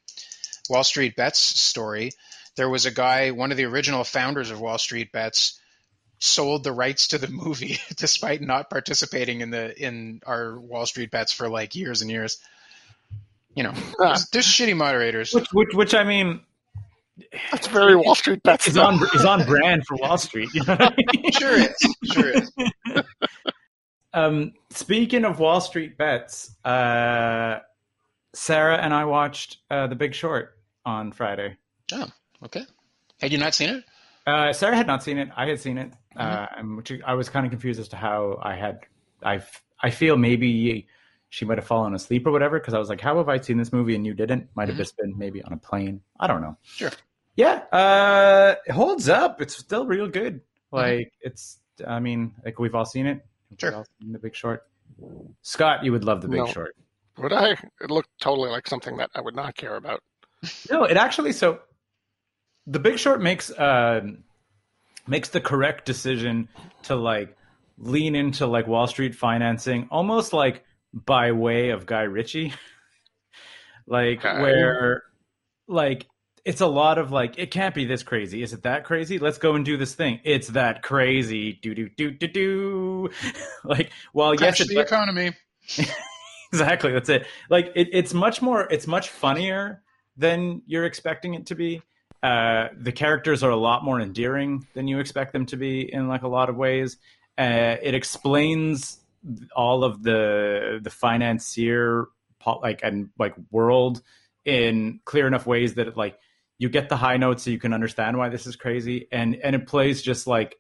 [0.70, 2.12] Wall Street Bets story,
[2.58, 5.60] there was a guy, one of the original founders of Wall Street Bets,
[6.20, 11.10] sold the rights to the movie despite not participating in the in our Wall Street
[11.10, 12.38] bets for like years and years.
[13.56, 15.34] You know, there's, there's shitty moderators.
[15.34, 16.42] Which, which, which I mean,
[17.52, 18.68] That's very Wall Street bets.
[18.68, 20.50] is on is on brand for Wall Street.
[20.54, 21.32] You know I mean?
[21.32, 21.76] Sure is,
[22.14, 22.52] sure is.
[24.14, 27.60] Um, speaking of Wall Street bets, uh,
[28.34, 31.58] Sarah and I watched uh, The Big Short on Friday.
[31.94, 32.08] Oh,
[32.46, 32.66] okay.
[33.22, 33.84] Had you not seen it?
[34.28, 35.30] Uh, Sarah had not seen it.
[35.36, 38.40] I had seen it, uh, and which I was kind of confused as to how
[38.42, 38.82] I had.
[39.24, 39.42] I
[39.82, 40.88] I feel maybe
[41.30, 43.58] she might have fallen asleep or whatever because I was like, "How have I seen
[43.58, 44.82] this movie and you didn't?" Might have Mhm.
[44.82, 46.02] just been maybe on a plane.
[46.20, 46.56] I don't know.
[46.64, 46.92] Sure.
[47.36, 49.42] Yeah, uh, it holds up.
[49.42, 50.42] It's still real good.
[50.72, 51.58] Like it's.
[51.88, 53.26] I mean, like we've all seen it.
[53.52, 53.76] We've Sure.
[53.76, 54.64] all The Big Short.
[55.42, 56.46] Scott, you would love The Big No.
[56.48, 56.76] Short.
[57.18, 57.52] Would I?
[57.82, 60.02] It looked totally like something that I would not care about.
[60.72, 61.60] No, it actually so
[62.66, 64.02] the Big Short makes uh,
[65.08, 66.48] makes the correct decision
[66.84, 67.36] to like
[67.78, 72.54] lean into like Wall Street financing, almost like by way of Guy Ritchie,
[73.88, 74.42] like Okay.
[74.42, 75.04] where
[75.68, 76.08] like
[76.46, 78.44] it's a lot of like it can't be this crazy.
[78.44, 79.20] Is it that crazy?
[79.20, 80.20] Let's go and do this thing.
[80.24, 81.54] It's that crazy.
[81.54, 83.10] Do do do do do.
[83.64, 85.32] like well, yes, Crash it the economy.
[86.52, 89.82] exactly that's it like it, it's much more it's much funnier
[90.18, 91.82] than you're expecting it to be
[92.24, 96.08] uh, the characters are a lot more endearing than you expect them to be in
[96.08, 96.98] like a lot of ways
[97.38, 98.98] uh, it explains
[99.56, 102.08] all of the the financier
[102.62, 104.02] like and like world
[104.46, 106.18] in clear enough ways that it, like
[106.62, 109.08] you get the high notes so you can understand why this is crazy.
[109.12, 110.58] And and it plays just like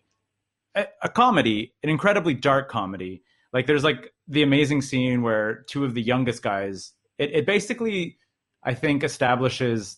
[0.73, 3.21] a, a comedy an incredibly dark comedy.
[3.53, 8.17] Like there's like the amazing scene where two of the youngest guys it, it basically
[8.63, 9.97] i think establishes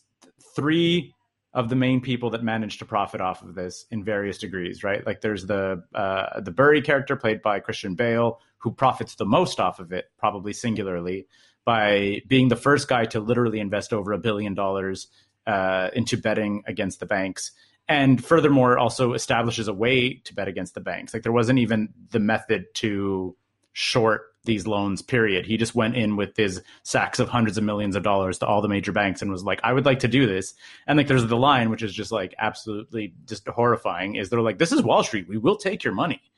[0.56, 1.14] three
[1.54, 5.06] of the main people that manage to profit off of this in various degrees right?
[5.06, 9.60] Like there's the uh, the Burry character played by christian bale who profits the most
[9.60, 11.28] off of it probably singularly
[11.64, 15.08] by being the first guy to literally invest over a billion dollars
[15.46, 17.52] uh, into betting against the banks.
[17.88, 21.14] And furthermore also establishes a way to bet against the banks.
[21.14, 23.36] Like there wasn't even the method to
[23.74, 25.46] short these loans period.
[25.46, 28.62] He just went in with his sacks of hundreds of millions of dollars to all
[28.62, 30.54] the major banks and was like i would like to do this.
[30.88, 34.60] And like there's the line which is just like absolutely just horrifying is they're like
[34.60, 35.28] this is wall street.
[35.28, 36.22] We will take your money.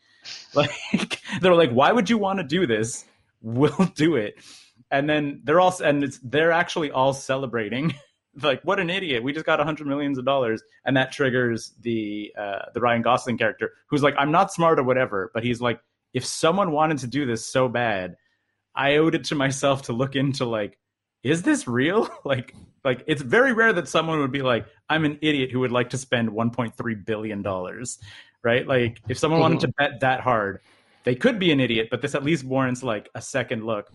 [0.56, 3.06] Like they're like why would you want to do this?
[3.42, 4.36] We'll do it.
[4.90, 7.94] And then they're all and it's they're actually all celebrating
[8.42, 9.24] like what an idiot.
[9.24, 10.62] We just got a hundred millions of dollars.
[10.86, 14.84] And that triggers the uh the ryan gosling character who's like i'm not smart or
[14.84, 15.80] whatever but he's like
[16.14, 18.16] if someone wanted to do this so bad
[18.76, 20.78] i owed it to myself to look into like
[21.24, 22.08] is this real?
[22.26, 25.72] Like like it's very rare that someone would be like i'm an idiot who would
[25.72, 28.00] like to spend 1.3 billion dollars
[28.44, 28.68] right?
[28.68, 30.62] Like if someone wanted to bet that hard
[31.04, 33.92] they could be an idiot but this at least warrants like a second look.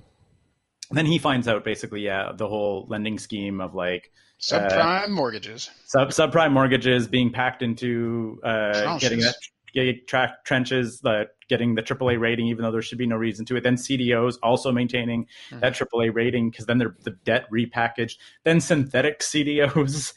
[0.91, 4.11] Then he finds out basically yeah the whole lending scheme of like
[4.41, 5.71] Subprime mortgages.
[5.85, 9.01] sub subprime mortgages being packed into uh, Tranches.
[9.01, 9.35] getting that
[9.73, 13.45] getting tra- tranches, uh, getting the AAA rating, even though there should be no reason
[13.47, 13.63] to it.
[13.63, 15.61] Then CDOs also maintaining Mhm.
[15.61, 18.15] that AAA rating because then they're the debt repackaged.
[18.45, 20.13] Then synthetic CDOs,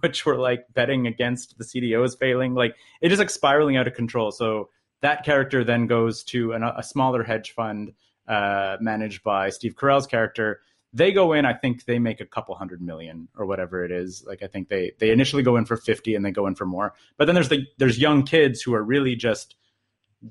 [0.00, 2.54] which were like betting against the CDOs failing.
[2.54, 4.32] Like it is like spiraling out of control.
[4.32, 4.68] So
[5.00, 7.92] that character then goes to an, a smaller hedge fund
[8.28, 10.60] uh, managed by Steve Carell's character
[10.92, 14.24] they go in i think they make a couple hundred million or whatever it is.
[14.26, 16.66] Like i think they they initially go in for 50 and they go in for
[16.66, 16.94] more.
[17.16, 19.54] But then there's the there's young kids who are really just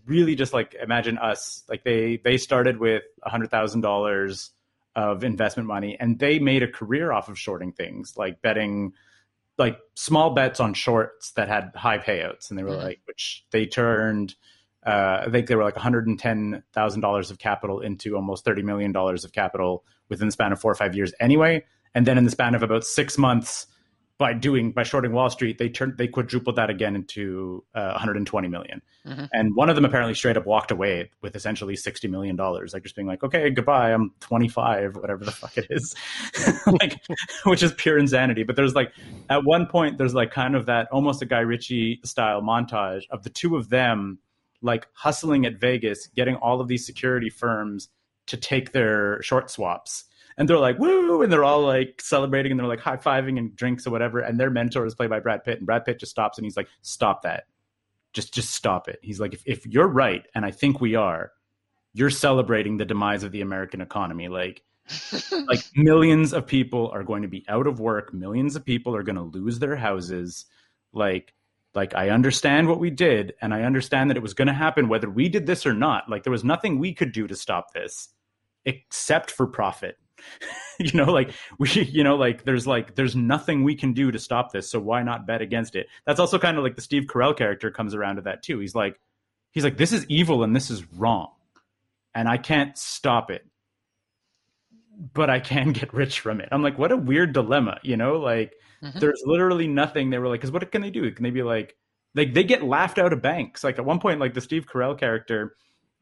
[0.06, 1.64] really just like imagine us.
[1.70, 4.52] Like they they started with a hundred thousand dollars
[4.96, 8.92] of investment money and they made a career off of shorting things like betting
[9.58, 12.50] like small bets on shorts that had high payouts.
[12.50, 12.84] And they were Mhm.
[12.84, 14.36] like which they turned
[14.86, 19.84] uh, I think they were like $110,000 of capital into almost $30 million of capital
[20.08, 21.64] within the span of four or five years anyway.
[21.94, 23.68] And then in the span of about six months,
[24.20, 28.50] by doing by shorting Wall Street, they turned they quadrupled that again into uh, 120
[28.50, 28.82] million.
[29.08, 29.26] Mm-hmm.
[29.32, 32.84] And one of them apparently straight up walked away with essentially 60 million dollars, like
[32.84, 33.94] just being like, "Okay, goodbye.
[33.94, 35.96] I'm 25, whatever the fuck it is,"
[36.82, 37.00] like,
[37.46, 38.44] which is pure insanity.
[38.44, 38.92] But there's like
[39.30, 43.24] at one point there's like kind of that almost a Guy Ritchie style montage of
[43.24, 44.20] the two of them
[44.62, 47.90] like hustling at Vegas, getting all of these security firms
[48.28, 50.06] to take their short swaps.
[50.38, 51.22] And they're like woo!
[51.22, 54.20] And they're all like celebrating and they're like high-fiving and drinks or whatever.
[54.20, 56.58] And their mentor is played by brad pitt and brad pitt just stops and he's
[56.58, 57.46] like stop that.
[58.14, 59.00] Just just stop it.
[59.02, 61.32] He's like if, if you're right and i think we are
[61.94, 64.28] you're celebrating the demise of the american economy.
[64.28, 64.64] Like
[65.48, 68.14] like millions of people are going to be out of work.
[68.14, 70.46] Millions of people are going to lose their houses.
[70.94, 71.34] Like
[71.76, 74.90] like i understand what we did and i understand that it was going to happen
[74.90, 76.10] whether we did this or not.
[76.10, 78.10] Like there was nothing we could do to stop this
[78.66, 79.98] except for profit.
[80.82, 84.18] You know like we you know like there's like there's nothing we can do to
[84.18, 85.88] stop this so why not bet against it?
[86.06, 88.60] That's also kind of like the steve carell character comes around to that too.
[88.60, 88.98] He's like
[89.52, 91.32] he's like this is evil and this is wrong
[92.16, 93.46] and i can't stop it
[95.14, 96.50] but i can get rich from it.
[96.52, 98.18] I'm like what a weird dilemma you know?
[98.18, 99.00] Like mm-hmm.
[99.00, 100.10] there's literally nothing.
[100.10, 101.10] They were like because what can they do?
[101.12, 101.76] Can they be like
[102.16, 103.64] like they get laughed out of banks?
[103.64, 105.56] Like at one point like the steve carell character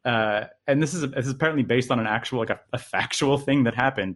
[0.08, 3.38] uh, and this is this is apparently based on an actual like a, a factual
[3.38, 4.16] thing that happened.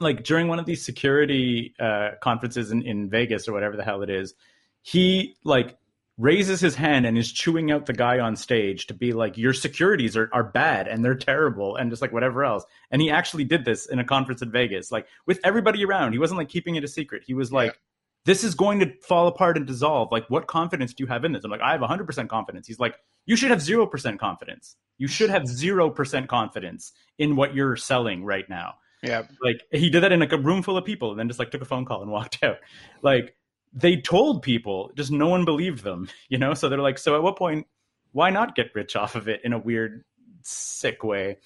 [0.00, 4.00] Like during one of these security uh, conferences in, in Vegas or whatever the hell
[4.00, 4.32] it is,
[4.80, 5.76] he like
[6.20, 9.52] raises his hand and is chewing out the guy on stage to be like, "Your
[9.52, 12.64] securities are, are bad and they're terrible," and just like whatever else.
[12.90, 16.12] And he actually did this in a conference in Vegas, like with everybody around.
[16.12, 17.22] He wasn't like keeping it a secret.
[17.26, 17.78] He was like,
[18.26, 20.12] this is going to fall apart and dissolve.
[20.12, 21.44] Like, what confidence do you have in this?
[21.44, 22.66] I'm like, I have 100% confidence.
[22.66, 22.96] He's like,
[23.26, 24.76] you should have 0% confidence.
[24.98, 28.74] You should have 0% confidence in what you're selling right now.
[29.02, 29.22] Yeah.
[29.42, 31.50] Like, he did that in like a room full of people and then just like
[31.50, 32.58] took a phone call and walked out.
[33.02, 33.34] Like,
[33.72, 36.54] they told people, just no one believed them, you know?
[36.54, 37.66] So they're like, so at what point,
[38.12, 40.04] why not get rich off of it in a weird,
[40.42, 41.38] sick way?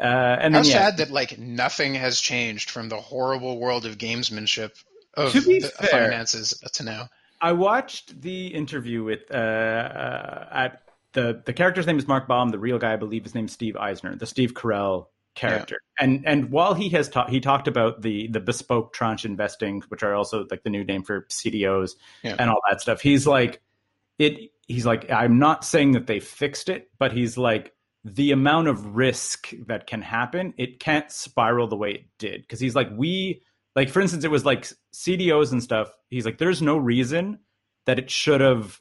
[0.00, 3.86] Uh, and How then, yeah, sad that like nothing has changed from the horrible world
[3.86, 4.72] of gamesmanship
[5.14, 7.08] of To be the fair- finances to now.
[7.40, 12.48] I watched the interview with uh, uh, at the the character's name is Mark Baum.
[12.50, 15.80] The real guy, I believe, his name's Steve Eisman, the Steve Carell character.
[15.98, 20.02] And and while he has talked, he talked about the the bespoke tranche investing, which
[20.02, 22.36] are also like the new name for CDOs Yeah.
[22.38, 23.00] and all that stuff.
[23.00, 23.60] He's like
[24.18, 24.50] it.
[24.66, 27.72] He's like I'm not saying that they fixed it, but he's like
[28.04, 32.42] the amount of risk that can happen, it can't spiral the way it did.
[32.42, 33.42] Because he's like we
[33.76, 35.90] like for instance, it was like CDOs and stuff.
[36.10, 37.38] He's like there's no reason
[37.86, 38.80] that it should have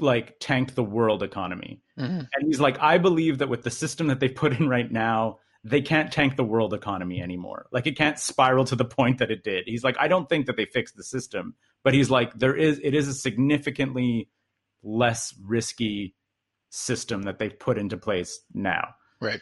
[0.00, 1.80] like tanked the world economy.
[1.98, 2.28] Mhm.
[2.32, 5.38] And he's like, I believe that with the system that they put in right now,
[5.68, 7.66] they can't tank the world economy anymore.
[7.72, 9.64] Like it can't spiral to the point that it did.
[9.66, 11.54] He's like, I don't think that they fixed the system,
[11.84, 14.28] but he's like, there is it is a significantly
[14.82, 16.14] less risky
[16.70, 18.94] system that they've put into place now.
[19.20, 19.40] Right.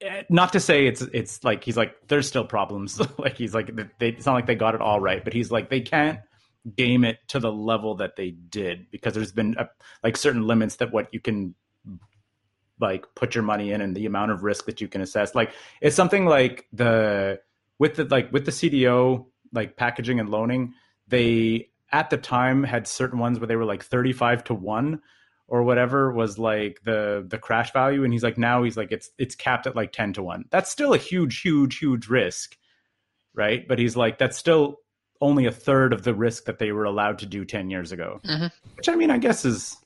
[0.00, 3.00] Eh, Not to say it's it's like he's like there's still problems.
[3.18, 5.70] like he's like they, it's not like they got it all right, but he's like
[5.70, 6.20] they can't
[6.76, 9.68] game it to the level that they did because there's been a,
[10.04, 11.54] like certain limits that what you can
[12.80, 15.34] like put your money in and the amount of risk that you can assess.
[15.34, 17.40] Like it's something like the
[17.78, 20.74] with the like with the cdo like packaging and loaning
[21.08, 25.00] they at the time had certain ones where they were like 35 to 1
[25.48, 28.04] or whatever was like the the crash value.
[28.04, 30.70] And he's like now he's like it's it's capped at like 10 to 1 that's
[30.70, 32.56] still a huge huge huge risk
[33.34, 33.66] right?
[33.68, 34.78] But he's like that's still
[35.20, 38.20] only a third of the risk that they were allowed to do 10 years ago.
[38.24, 38.50] Mhm.
[38.76, 39.76] which i mean i guess is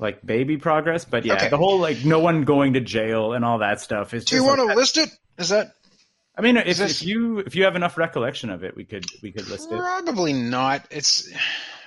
[0.00, 1.48] like baby progress but yeah Okay.
[1.50, 4.44] the whole like no one going to jail and all that stuff is Do you
[4.44, 5.10] want like, to list it?
[5.38, 5.74] Is that
[6.36, 9.04] i mean if, this- if you if you have enough recollection of it we could
[9.22, 10.86] we could list it Probably not.
[10.90, 11.28] It's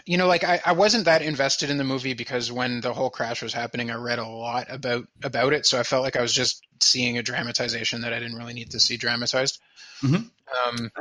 [0.05, 3.09] you know, like I, I wasn't that invested in the movie because when the whole
[3.09, 6.21] crash was happening, I read a lot about about it, so I felt like I
[6.21, 9.59] was just seeing a dramatization that I didn't really need to see dramatized.
[10.01, 10.29] Mhm.
[10.67, 10.91] Um,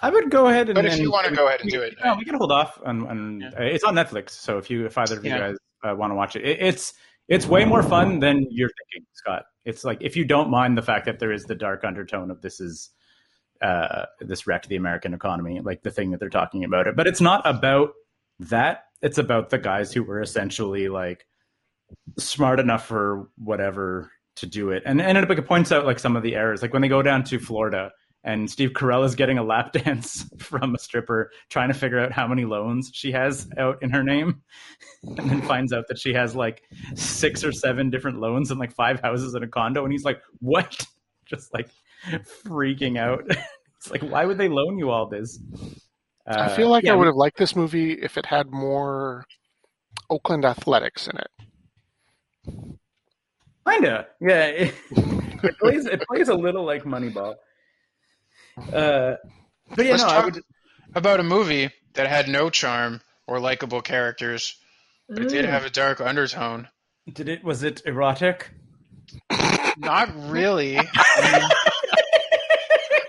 [0.00, 1.80] i would go ahead and but if and- you want to go ahead and do
[1.82, 3.06] it, No, we can hold off on.
[3.06, 3.50] on Yeah.
[3.62, 5.38] it's on Netflix, so if you if either of you Yeah.
[5.38, 6.94] guys uh, want to watch it, it, it's
[7.28, 9.44] it's way more fun than you're thinking, Scott.
[9.64, 12.40] It's like if you don't mind the fact that there is the dark undertone of
[12.42, 12.90] this is
[13.60, 17.06] uh, this wrecked the American economy, like the thing that they're talking about it, but
[17.06, 17.90] it's not about
[18.40, 18.86] that.
[19.02, 21.26] It's about the guys who were essentially like
[22.18, 26.22] smart enough for whatever to do it, and and it points out like some of
[26.22, 27.92] the errors, like when they go down to Florida
[28.24, 32.12] and Steve Carell is getting a lap dance from a stripper, trying to figure out
[32.12, 34.42] how many loans she has out in her name,
[35.02, 36.62] and then finds out that she has like
[36.94, 40.20] six or seven different loans and like five houses and a condo, and he's like,
[40.40, 40.86] "What?"
[41.26, 41.70] Just like
[42.44, 43.24] freaking out.
[43.76, 45.38] it's like, why would they loan you all this?
[46.26, 49.24] Uh, I feel like yeah, I would have liked this movie if it had more
[50.10, 52.78] Oakland athletics in it.
[53.68, 54.46] Kinda, yeah.
[54.46, 57.36] It, it plays it plays a little like Moneyball.
[58.58, 59.14] Uh,
[59.74, 60.40] but yeah, Let's no, I would.
[60.94, 64.56] about a movie that had no charm or likable characters,
[65.08, 65.50] but it did Mm.
[65.50, 66.68] have a dark undertone.
[67.12, 67.42] Did it?
[67.44, 68.50] Was it erotic?
[69.78, 70.78] Not really.
[70.78, 70.82] I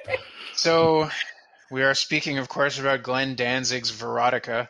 [0.10, 0.18] mean-
[0.56, 1.10] so,
[1.72, 4.70] we are speaking, of course, about Glenn Danzig's Verotica.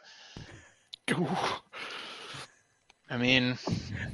[1.11, 1.28] Ooh.
[3.09, 3.57] I mean,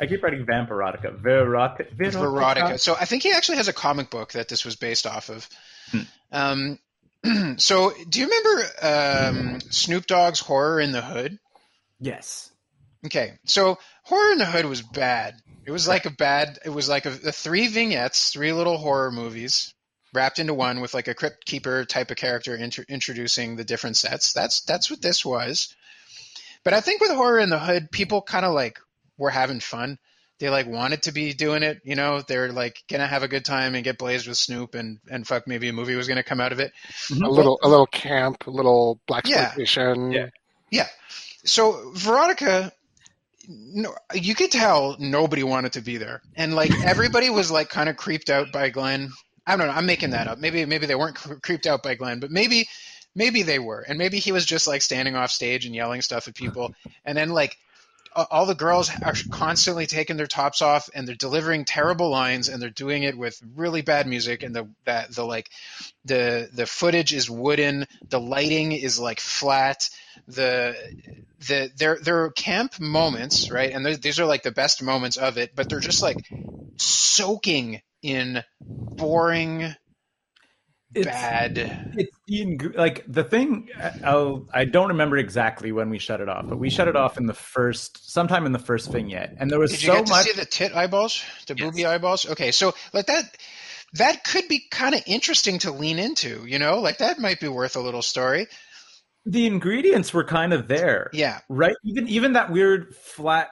[0.02, 1.16] I keep writing vampirotica.
[1.22, 1.96] Verotica.
[1.96, 2.80] Verotica.
[2.80, 5.48] So I think he actually has a comic book that this was based off of.
[6.32, 6.80] Um,
[7.58, 11.38] so do you remember um, Snoop Dogg's Horror in the Hood?
[12.00, 12.52] Yes.
[13.06, 15.36] Okay, so Horror in the Hood was bad.
[15.66, 16.60] It was like a bad.
[16.66, 19.74] It was like a, a three vignettes, three little horror movies
[20.14, 23.96] wrapped into one with like a crypt keeper type of character intro introducing the different
[23.96, 24.34] sets.
[24.34, 25.76] That's that's what this was.
[26.64, 28.80] But I think with Horror in the Hood, people kind of like
[29.18, 29.98] were having fun.
[30.40, 32.22] They like wanted to be doing it, you know.
[32.22, 35.48] They're like gonna have a good time and get blazed with Snoop and and fuck.
[35.48, 36.72] Maybe a movie was gonna come out of it.
[37.10, 37.24] Mm-hmm.
[37.24, 39.44] a little, a little camp, a little black Yeah.
[39.48, 40.12] exploitation.
[40.12, 40.30] Yeah.
[40.72, 40.88] Yeah.
[41.44, 42.72] So Verotica,
[43.48, 47.90] no, you could tell nobody wanted to be there, and like everybody was like kind
[47.90, 49.12] of creeped out by Glenn.
[49.48, 49.74] I don't know.
[49.74, 50.38] I'm making that up.
[50.38, 52.68] Maybe maybe they weren't cre- creeped out by Glenn, but maybe
[53.16, 56.28] maybe they were, and maybe he was just like standing off stage and yelling stuff
[56.28, 56.74] at people,
[57.06, 57.56] and then like a-
[58.16, 62.62] all the girls are constantly taking their tops off and they're delivering terrible lines and
[62.62, 65.50] they're doing it with really bad music and the that the like
[66.06, 69.90] the the footage is wooden the lighting is like flat
[70.28, 70.76] the
[71.48, 73.72] the there there are camp moments right?
[73.72, 76.18] And these are like the best moments of it but they're just like
[76.78, 79.76] soaking in boring
[80.96, 81.58] It's, bad
[81.98, 83.70] It's ing- like the thing.
[83.80, 86.96] Uh, I'll, I don't remember exactly when we shut it off, but we shut it
[86.96, 89.94] off in the first, sometime in the first vignette, and there was Did you so
[89.98, 90.26] get to much.
[90.26, 91.70] see the tit eyeballs, the Yes.
[91.70, 92.26] booby eyeballs?
[92.30, 93.24] Okay, so like that,
[93.94, 96.46] that could be kind of interesting to lean into.
[96.48, 98.48] You know, like that might be worth a little story.
[99.26, 101.10] the ingredients were kind of there.
[101.14, 103.50] Yeah, right even even that weird flat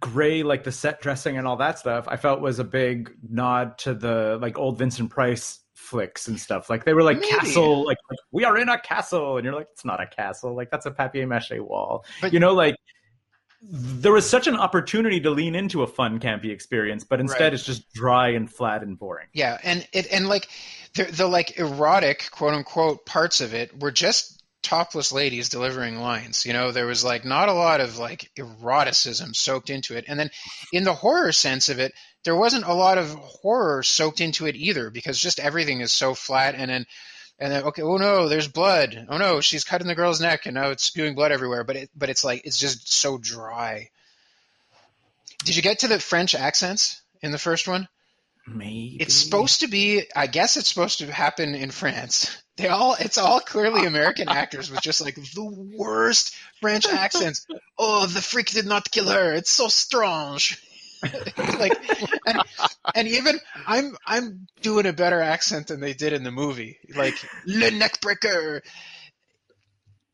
[0.00, 3.78] gray like the set dressing and all that stuff i felt was a big nod
[3.78, 7.28] to the like old vincent price flicks and stuff like they were like Maybe.
[7.32, 10.54] castle like, like, we are in a castle and you're like it's not a castle
[10.56, 12.76] like that's a papier mache wall But- you know like
[13.62, 17.54] there was such an opportunity to lean into a fun campy experience but instead Right.
[17.54, 20.48] it's just dry and flat and boring yeah, and it and like
[20.94, 24.35] the the like erotic quote unquote parts of it were just
[24.66, 26.44] topless ladies delivering lines.
[26.44, 30.18] You know, there was like not a lot of like eroticism soaked into it, and
[30.18, 30.30] then
[30.72, 31.92] in the horror sense of it,
[32.24, 36.14] there wasn't a lot of horror soaked into it either because just everything is so
[36.14, 36.86] flat and then
[37.38, 39.06] and then okay oh no there's blood.
[39.08, 41.62] Oh no she's cutting the girl's neck and now it's spewing blood everywhere.
[41.62, 43.90] But it but it's like it's just so dry.
[45.44, 47.86] Did you get to the french accents in the first one?
[48.48, 48.96] Maybe.
[49.00, 53.18] It's supposed to be i guess it's supposed to happen in france they all it's
[53.18, 57.46] all clearly american actors with just like the worst french accents.
[57.78, 59.34] Oh the freak did not kill her.
[59.34, 60.62] It's so strange.
[61.36, 61.78] Like
[62.26, 62.40] and,
[62.94, 66.78] and even i'm i'm doing a better accent than they did in the movie.
[66.96, 67.14] Like
[67.46, 68.62] le neckbreaker.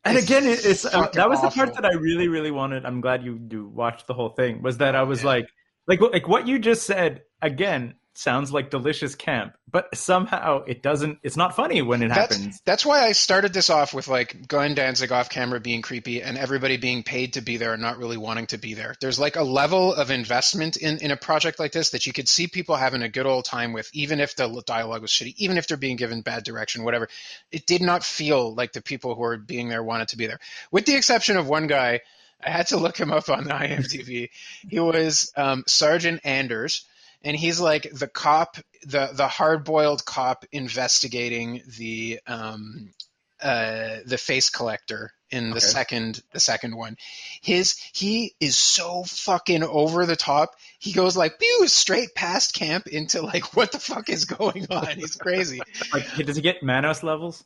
[0.03, 2.85] And It's again it's uh, that was the part that i really really wanted.
[2.85, 4.61] I'm glad you you watched the whole thing.
[4.61, 5.47] Was that i was like
[5.87, 11.19] like like what you just said again sounds like delicious camp but somehow it doesn't
[11.23, 14.47] it's not funny when it That's, happens that's why I started this off with like
[14.47, 17.97] Glenn Danzig off camera being creepy and everybody being paid to be there and not
[17.97, 18.95] really wanting to be there.
[18.99, 22.27] There's like a level of investment in, in a project like this that you could
[22.27, 25.57] see people having a good old time with, even if the dialogue was shitty, even
[25.57, 27.07] if they're being given bad direction, whatever.
[27.51, 30.39] It did not feel like the people who were being there wanted to be there,
[30.71, 32.01] with the exception of one guy.
[32.45, 34.29] I had to look him up on the IMDb.
[34.67, 36.85] He was um, Sergeant Anders,
[37.23, 42.93] and he's like the cop, the the hard boiled cop investigating the um,
[43.41, 45.65] uh, the face collector in the Okay.
[45.65, 46.95] second the second one.
[47.41, 50.55] His he is so fucking over the top.
[50.79, 54.87] He goes like pew straight past camp into like what the fuck is going on?
[54.97, 55.61] He's crazy.
[55.93, 57.43] like does he get manos levels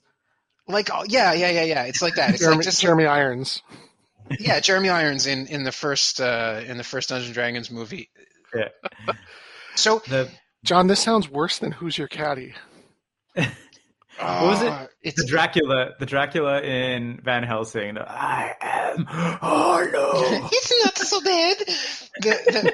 [0.68, 1.84] Like oh, yeah yeah yeah yeah.
[1.84, 2.32] It's like that.
[2.34, 3.62] It's Jeremy, like just Jeremy Irons.
[4.40, 8.10] yeah Jeremy Irons in in the first uh, in the first Dungeons and Dragons movie.
[8.54, 8.68] yeah
[9.78, 10.30] So the
[10.64, 12.54] John, this sounds worse than Who's Your Caddy?
[13.36, 13.48] what
[14.20, 14.70] was it?
[14.72, 20.12] uh, It's the dracula the dracula in van helsing the, i am harlow
[20.52, 21.58] it's not so bad.
[21.60, 22.74] The, the,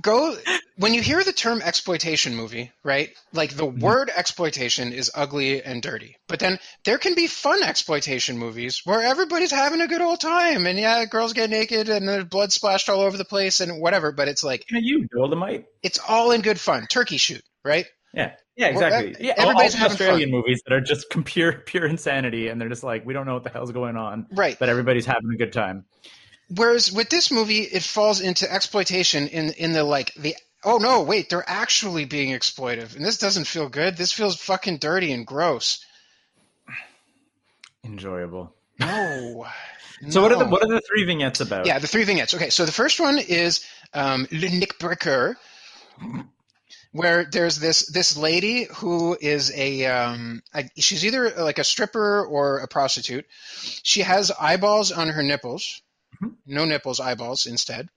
[0.00, 0.36] go
[0.76, 3.10] when you hear the term exploitation movie, right?
[3.32, 3.80] Like the mm-hmm.
[3.80, 6.16] word exploitation is ugly and dirty.
[6.28, 10.66] But then there can be fun exploitation movies where everybody's having a good old time
[10.66, 14.12] and yeah, girls get naked and there's blood splashed all over the place and whatever,
[14.12, 15.66] but it's like Yeah, you Dolomite.
[15.82, 16.86] it's all in good fun.
[16.88, 17.86] Turkey shoot, right?
[18.14, 18.32] Yeah.
[18.56, 19.16] Yeah, exactly.
[19.20, 22.60] yeah, all, all everybody's the having Australian movies that are just pure pure insanity, and
[22.60, 24.58] they're just like, we don't know what the hell's going on, Right.
[24.58, 25.86] but everybody's having a good time.
[26.54, 30.34] Whereas with this movie, it falls into exploitation in in the like the
[30.64, 33.96] oh no wait they're actually being exploitive and this doesn't feel good.
[33.96, 35.84] This feels fucking dirty and gross.
[37.84, 38.54] Enjoyable.
[38.78, 39.46] No.
[40.08, 41.66] So what are the what are the three vignettes about?
[41.66, 42.32] Yeah, the three vignettes.
[42.32, 45.34] Okay, so the first one is um, Le Neckbreaker,
[46.92, 52.24] where there's this this lady who is a, um, a she's either like a stripper
[52.24, 53.26] or a prostitute.
[53.82, 55.82] She has eyeballs on her nipples.
[56.22, 56.34] Mm-hmm.
[56.46, 57.88] no nipples, eyeballs instead.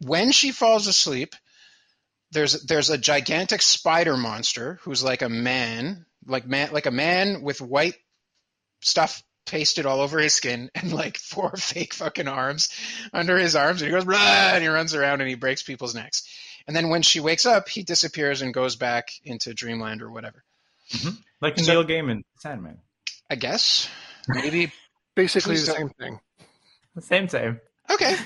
[0.00, 1.34] When she falls asleep,
[2.30, 7.42] there's there's a gigantic spider monster who's like a man, like man like a man
[7.42, 7.94] with white
[8.82, 12.68] stuff pasted all over his skin and like four fake fucking arms
[13.12, 15.94] under his arms and he goes blah and he runs around and he breaks people's
[15.94, 16.24] necks
[16.66, 20.42] and then when she wakes up he disappears and goes back into dreamland or whatever
[20.92, 21.14] mm-hmm.
[21.40, 22.78] like So- Neil Gaiman, Sandman.
[23.30, 23.88] i guess
[24.28, 24.72] maybe
[25.16, 26.20] Basically the same thing.
[27.00, 27.60] Same, same.
[27.90, 28.16] okay.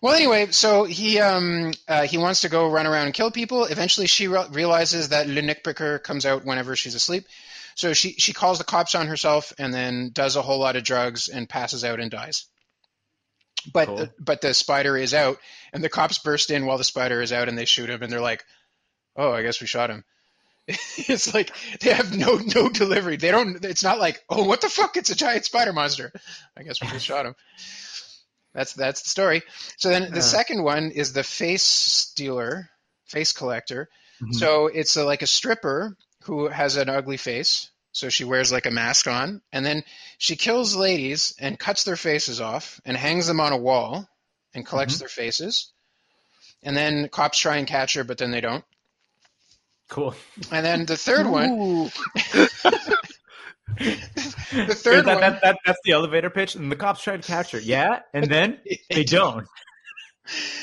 [0.00, 3.64] Well anyway so he um uh, he wants to go run around and kill people.
[3.64, 7.24] Eventually she re- realizes that le Neckbreaker comes out whenever she's asleep.
[7.74, 10.84] So she she calls the cops on herself and then does a whole lot of
[10.84, 12.46] drugs and passes out and dies.
[13.72, 14.08] But Cool.
[14.20, 15.38] but the spider is out
[15.72, 18.12] and the cops burst in while the spider is out and they shoot him and
[18.12, 18.44] they're like
[19.16, 20.04] oh i guess we shot him.
[20.98, 21.50] It's like
[21.80, 23.16] they have no no delivery.
[23.16, 24.96] They don't it's not like oh what the fuck?
[24.96, 26.12] It's a giant spider monster.
[26.56, 27.34] I guess we just shot him
[28.54, 29.42] that's that's the story
[29.76, 30.22] so then the Uh.
[30.22, 32.68] second one is the face stealer
[33.06, 33.88] face collector
[34.20, 34.34] Mhm.
[34.34, 37.70] so it's a, like a stripper who has an ugly face.
[37.92, 39.82] So she wears like a mask on, and then
[40.18, 44.08] she kills ladies and cuts their faces off and hangs them on a wall
[44.54, 44.98] and collects Mhm.
[44.98, 45.70] their faces.
[46.64, 48.64] And then cops try and catch her, but then they don't.
[49.88, 50.14] Cool.
[50.50, 51.90] And then the third one, Ooh.
[53.76, 57.22] the third that, one, that, that, that's the elevator pitch, and the cops try to
[57.22, 57.60] catch her.
[57.60, 58.58] Yeah, and then
[58.90, 59.46] they don't.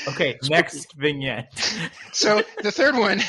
[0.08, 1.52] Okay, next vignette.
[2.12, 3.20] so the third one,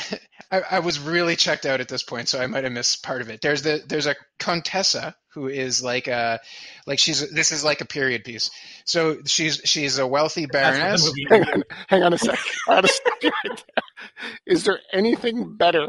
[0.50, 3.22] I, I was really checked out at this point, so I might have missed part
[3.22, 3.40] of it.
[3.40, 6.40] There's the there's a contessa who is like a
[6.86, 8.50] like she's this is like a period piece.
[8.84, 11.12] So she's she's a wealthy baroness.
[11.28, 12.38] hang on, hang on a sec.
[12.68, 14.14] I gotta stop you right there.
[14.46, 15.88] Is there anything better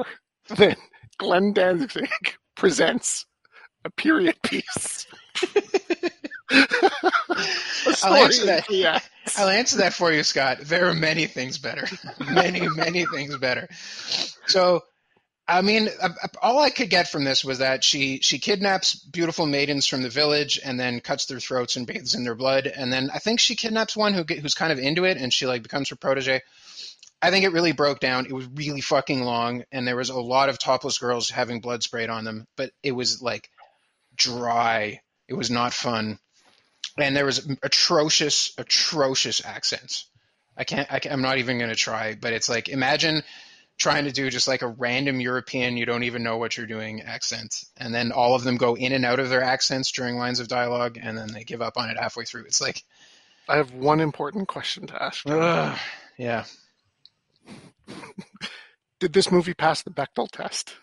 [0.49, 0.75] than
[1.17, 2.09] Glenn Danzig
[2.55, 3.25] presents
[3.85, 5.07] a period piece?
[8.03, 9.03] I'll answer that.
[9.37, 10.59] I'll answer that for you, Scott.
[10.61, 11.87] There are many things better.
[12.31, 13.67] many, many things better.
[14.47, 14.81] So,
[15.47, 15.89] I mean,
[16.41, 20.09] all I could get from this was that she she kidnaps beautiful maidens from the
[20.09, 22.67] village and then cuts their throats and bathes in their blood.
[22.67, 25.47] And then I think she kidnaps one who who's kind of into it and she
[25.47, 26.41] like becomes her protege.
[27.21, 28.27] I think it really broke down.
[28.27, 31.83] It was really fucking long, and there was a lot of topless girls having blood
[31.83, 33.49] sprayed on them, but it was like
[34.19, 35.01] dry.
[35.27, 36.19] It was not fun
[36.97, 40.05] and there was atrocious, atrocious accents.
[40.57, 43.23] I can't, I am not even going to try, but it's like imagine
[43.77, 47.01] trying to do just like a random European you don't even know what you're doing
[47.01, 50.39] accent, and then all of them go in and out of their accents during lines
[50.39, 52.43] of dialogue, and then they give up on it halfway through.
[52.43, 52.83] It's like,
[53.47, 55.25] I have one important question to ask.
[55.27, 55.77] ugh,
[56.17, 56.43] yeah,
[58.99, 60.75] Did this movie pass the Bechdel test?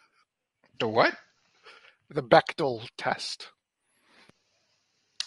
[0.78, 1.14] the what?
[2.10, 3.48] The Bechdel test.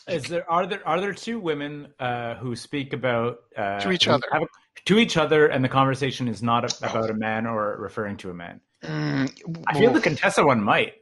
[0.07, 4.07] Is there are there are there two women uh, who speak about uh, To each
[4.07, 4.25] other.
[4.31, 4.39] a-
[4.85, 8.29] to each other, and the conversation is not a- about a man or referring to
[8.31, 8.61] a man?
[8.83, 10.93] Mm, I feel the Contessa one might.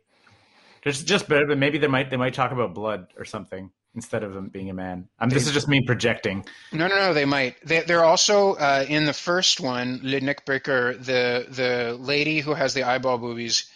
[0.83, 4.35] Just just but maybe they might they might talk about blood or something instead of
[4.35, 5.07] him being a man.
[5.19, 6.45] Um, this is just me projecting.
[6.73, 7.13] No, no, no.
[7.13, 7.55] They might.
[7.65, 10.97] They, they're also uh, in the first one, Le Neckbreaker.
[10.97, 13.71] The the lady who has the eyeball boobies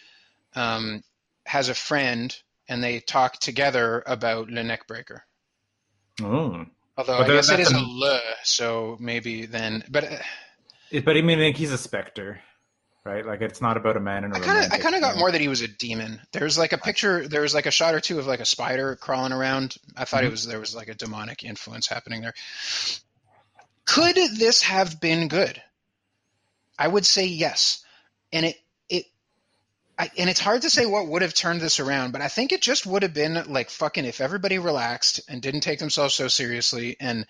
[0.56, 1.04] um,
[1.52, 2.36] has a friend,
[2.70, 5.20] and they talk together about Le Neckbreaker.
[6.22, 6.66] Oh.
[6.97, 9.84] Although But I guess it that's a a- le, so maybe then.
[9.89, 10.18] But uh,
[11.04, 12.39] But I mean, like, he's a specter,
[13.04, 13.26] right?
[13.26, 15.32] Like it's not about a man a I kind of I kind of got more
[15.32, 16.22] that he was a demon.
[16.32, 17.28] There's like a picture.
[17.28, 19.76] There was like a shot or two of like a spider crawling around.
[19.97, 20.32] I thought it Mm-hmm.
[20.32, 22.34] was there was like a demonic influence happening there.
[23.86, 25.62] Could this have been good?
[26.80, 27.84] I would say yes,
[28.32, 28.62] and it it.
[30.02, 32.52] I, and it's hard to say what would have turned this around, but I think
[32.52, 36.28] it just would have been like fucking if everybody relaxed and didn't take themselves so
[36.28, 37.28] seriously and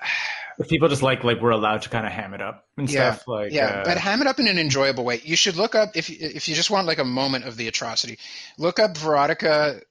[0.58, 3.12] if people just like like we're allowed to kind of ham it up and Yeah,
[3.12, 5.20] stuff like yeah, uh, but ham it up in an enjoyable way.
[5.22, 8.18] You should look up if if you just want like a moment of the atrocity.
[8.56, 9.82] Look up Verotica,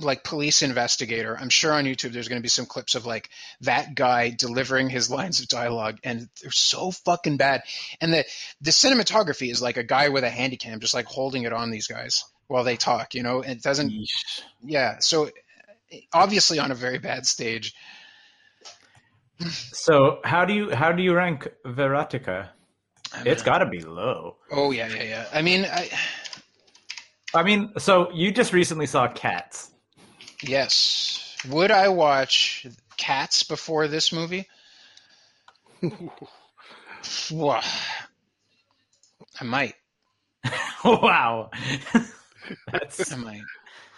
[0.00, 1.36] like police investigator.
[1.38, 3.30] I'm sure on YouTube there's going to be some clips of like
[3.62, 7.62] that guy delivering his lines of dialogue, and they're so fucking bad.
[8.00, 8.24] And the
[8.60, 11.70] the cinematography is like a guy with a handy cam just like holding it on
[11.70, 13.14] these guys while they talk.
[13.14, 13.90] You know, it doesn't.
[13.90, 14.42] yeesh.
[14.62, 15.30] Yeah, so
[16.12, 17.74] obviously on a very bad stage.
[19.72, 22.50] so how do you how do you rank Verotica?
[23.26, 24.36] It's got to be low.
[24.50, 25.26] Oh yeah, yeah, yeah.
[25.34, 25.90] I mean, I,
[27.34, 29.71] I mean, so you just recently saw Cats.
[30.42, 31.36] Yes.
[31.48, 32.66] Would I watch
[32.96, 34.48] Cats before this movie?
[37.30, 37.62] Wha-
[39.40, 39.74] I might.
[40.84, 41.50] wow,
[42.70, 43.42] that's I might.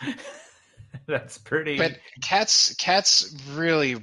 [1.07, 1.78] that's pretty.
[1.78, 3.97] But Cats, Cats really,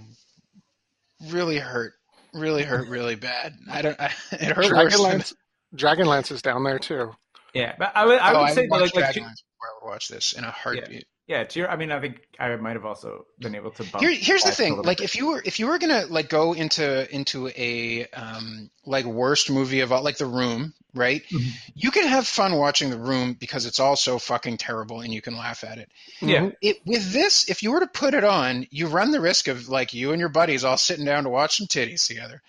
[1.29, 1.93] really hurt.
[2.33, 3.55] Really hurt really bad.
[3.69, 3.99] I don't.
[3.99, 5.19] I, it hurt worse than.
[5.19, 5.33] Dragonlance,
[5.75, 7.11] Dragonlance is down there too.
[7.53, 9.43] yeah, but I would I oh, would I say would that watch like, like Dragonlance
[9.43, 10.91] before I would watch this in a heartbeat.
[10.91, 10.99] yeah,
[11.45, 13.83] to your, I mean, I think I might have also been able to.
[13.99, 14.77] Here, here's the thing.
[14.81, 15.05] Like, bit.
[15.05, 19.49] if you were if you were gonna like go into into a um like worst
[19.49, 21.21] movie of all, like The Room, right?
[21.31, 21.51] Mhm.
[21.75, 25.21] You can have fun watching The Room because it's all so fucking terrible and you
[25.21, 25.89] can laugh at it.
[26.21, 26.49] yeah.
[26.61, 29.69] It with this, if you were to put it on, you run the risk of
[29.69, 32.41] like you and your buddies all sitting down to watch some titties together,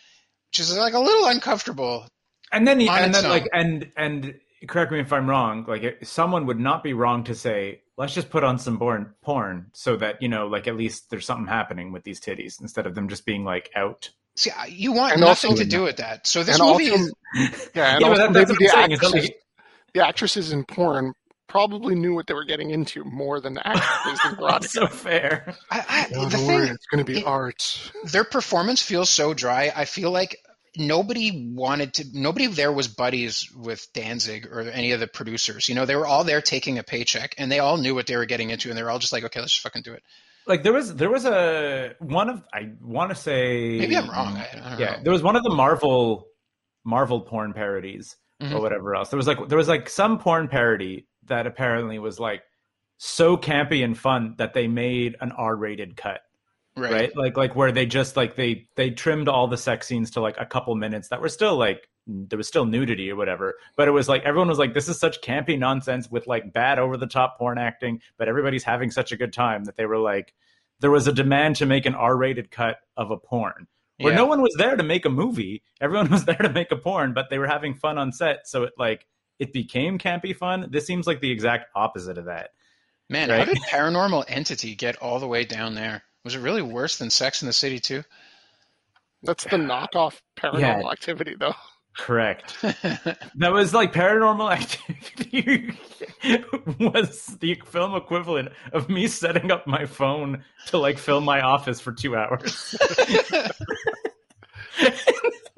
[0.51, 2.07] which is like a little uncomfortable.
[2.51, 4.35] and then and then like and and
[4.67, 5.65] correct me if I'm wrong.
[5.67, 9.15] Like it- someone would not be wrong to say, let's just put on some porn,
[9.23, 12.87] porn, so that you know, like at least there's something happening with these titties instead
[12.87, 14.11] of them just being like out.
[14.37, 16.27] See, you want And nothing also- to do with that.
[16.27, 17.13] So this and movie also, is
[17.75, 18.91] yeah, and yeah, also that, that's maybe what I'm the saying.
[18.93, 19.37] Is actresses, like,
[19.95, 21.15] the actresses in porn
[21.49, 24.69] probably knew what they were getting into more than the actresses in Verotica.
[24.69, 25.55] so fair.
[25.71, 27.93] I, I, the thing worry, it's going to be it- art.
[28.11, 29.71] their performance feels so dry.
[29.75, 30.39] I feel like
[30.77, 32.05] nobody wanted to.
[32.13, 35.69] Nobody there was buddies with Danzig or any of the producers.
[35.69, 38.17] You know, they were all there taking a paycheck, and they all knew what they
[38.17, 40.03] were getting into, and they were all just like, "Okay, let's just fucking do it."
[40.47, 44.37] Like there was there was a one of I want to say Maybe I'm wrong.
[44.37, 45.03] I, I don't yeah, know.
[45.05, 46.27] there was one of the Marvel
[46.85, 48.53] Marvel porn parodies Mhm.
[48.55, 49.11] or whatever else.
[49.11, 52.43] There was like there was like some porn parody that apparently was like
[52.97, 56.23] so campy and fun that they made an R-rated cut,
[56.77, 56.93] Right.
[56.93, 57.17] right?
[57.17, 60.37] Like like where they just like they they trimmed all the sex scenes to like
[60.39, 63.93] a couple minutes that were still like there was still nudity or whatever, but it
[63.93, 67.07] was like everyone was like this is such campy nonsense with like bad over the
[67.07, 70.33] top porn acting, but everybody's having such a good time that they were like
[70.81, 73.69] there was a demand to make an R-rated cut of a porn
[73.99, 74.19] where Yeah.
[74.19, 75.63] no one was there to make a movie.
[75.81, 78.49] Everyone was there to make a porn, but they were having fun on set.
[78.49, 79.07] So it like
[79.39, 80.69] it became campy fun.
[80.71, 82.51] This seems like the exact opposite of that.
[83.11, 83.47] Man, how Right.
[83.47, 86.03] did Paranormal Entity get all the way down there?
[86.25, 88.03] Was it really worse than Sex in the City too?
[89.23, 90.91] That's the knockoff paranormal Yeah.
[90.91, 91.55] activity, though.
[91.97, 92.57] Correct.
[92.63, 95.73] that was like paranormal activity
[96.81, 101.81] was the film equivalent of me setting up my phone to like film my office
[101.81, 102.75] for two hours.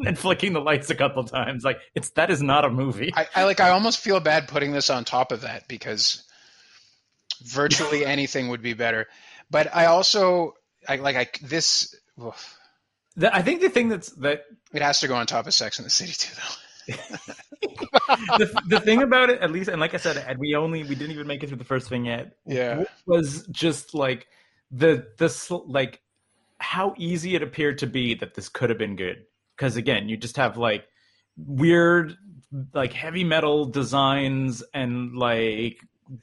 [0.04, 1.64] and flicking the lights a couple times.
[1.64, 3.12] Like it's that is not a movie.
[3.14, 3.60] I, I like.
[3.60, 6.22] I almost feel bad putting this on top of that because
[7.44, 9.06] virtually anything would be better.
[9.54, 10.54] But I also,
[10.88, 11.94] I like, I this.
[12.20, 12.58] oof.
[13.22, 15.84] I think the thing that's that It has to go on top of Sex in
[15.84, 16.96] the City too, though.
[18.38, 20.96] the, the thing about it, at least, and like I said, and we only we
[20.96, 22.32] didn't even make it through the first thing yet.
[22.44, 22.82] Yeah.
[23.06, 24.26] was just like
[24.72, 26.02] the the sl- like
[26.58, 29.24] how easy it appeared to be that this could have been good.
[29.56, 30.84] Because again, you just have like
[31.36, 32.16] weird,
[32.72, 35.78] like heavy metal designs and like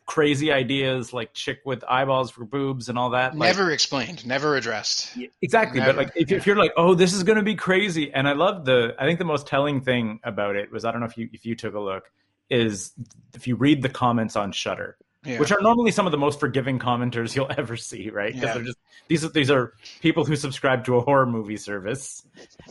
[0.06, 3.36] crazy ideas, like chick with eyeballs for boobs and all that.
[3.36, 5.18] Like, Never explained, never addressed.
[5.42, 8.14] Exactly, Never, but like if, if you're like, oh, this is going to be crazy,
[8.14, 8.96] and I love the.
[9.00, 11.46] I think the most telling thing about it was I don't know if you if
[11.46, 12.12] you took a look
[12.50, 12.92] is
[13.34, 15.38] if you read the comments on Shudder, Yeah.
[15.40, 18.34] which are normally some of the most forgiving commenters you'll ever see, right?
[18.34, 18.54] Because Yeah.
[18.56, 22.24] they're just these are these are people who subscribe to a horror movie service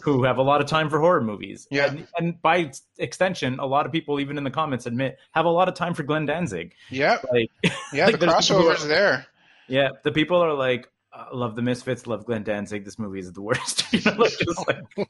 [0.02, 1.68] who have a lot of time for horror movies.
[1.70, 1.86] Yeah.
[1.90, 5.50] and, and by extension, a lot of people even in the comments admit have a
[5.50, 6.74] lot of time for Glenn Danzig.
[6.90, 7.50] yeah, Like,
[7.92, 8.06] yeah.
[8.06, 9.26] Like, the crossover's are- there.
[9.68, 12.84] yeah, the people are like, uh, love the Misfits, love Glenn Danzig.
[12.84, 13.84] This movie is the worst.
[13.92, 15.08] you know, like, just like,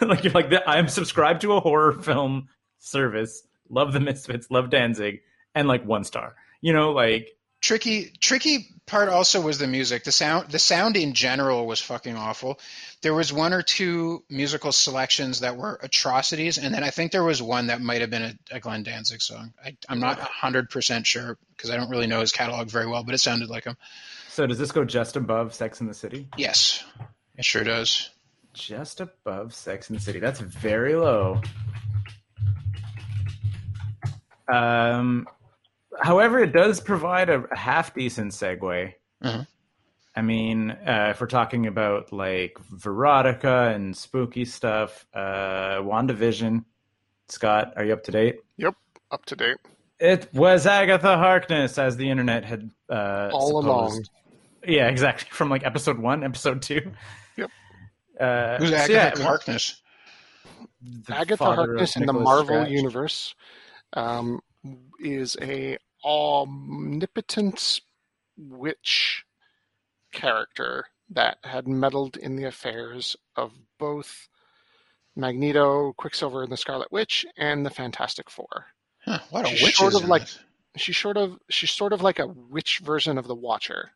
[0.00, 2.48] like you're like, I'm subscribed to a horror film
[2.78, 3.42] service.
[3.68, 5.20] Love the Misfits, love Danzig,
[5.54, 6.34] and like one star.
[6.66, 7.28] You know, like
[7.60, 12.16] tricky tricky part also was the music the sound the sound in general was fucking
[12.16, 12.60] awful
[13.02, 17.24] there was one or two musical selections that were atrocities and then i think there
[17.24, 21.06] was one that might have been a, a glenn danzig song I, i'm not 100%
[21.06, 23.76] sure because i don't really know his catalog very well but it sounded like him
[24.28, 24.46] so.
[24.46, 26.28] Does this go just above Sex in the City?
[26.36, 26.84] yes
[27.36, 28.10] it sure does
[28.52, 30.18] just above Sex and the City.
[30.18, 31.42] That's very low.
[34.48, 35.28] Um,
[36.00, 38.92] however, it does provide a, a half decent segue.
[39.22, 39.46] Mhm.
[40.14, 46.64] I mean, uh, if we're talking about like Verotica and spooky stuff, uh, WandaVision.
[47.28, 48.36] Scott, are you up to date?
[48.56, 48.74] Yep,
[49.10, 49.56] up to date.
[49.98, 53.66] It was Agatha Harkness, as the internet had uh, All supposed.
[53.66, 54.04] along.
[54.66, 55.28] Yeah, exactly.
[55.32, 56.92] From like episode one, episode two.
[57.36, 57.50] Yep.
[58.20, 59.82] Uh, Who's so Agatha yeah, Harkness?
[61.06, 62.70] the Agatha Harkness in the Marvel Scratch.
[62.70, 63.34] universe
[63.92, 64.40] um,
[65.00, 65.76] is a
[66.06, 67.80] omnipotent
[68.38, 69.24] witch
[70.12, 74.28] character that had meddled in the affairs of both
[75.14, 78.66] Magneto, Quicksilver, and the Scarlet Witch, and the Fantastic Four.
[79.04, 79.78] Huh, a lot She's witches.
[79.78, 80.38] sort of like- this.
[80.76, 83.92] She's sort of she's sort of like a witch version of the Watcher,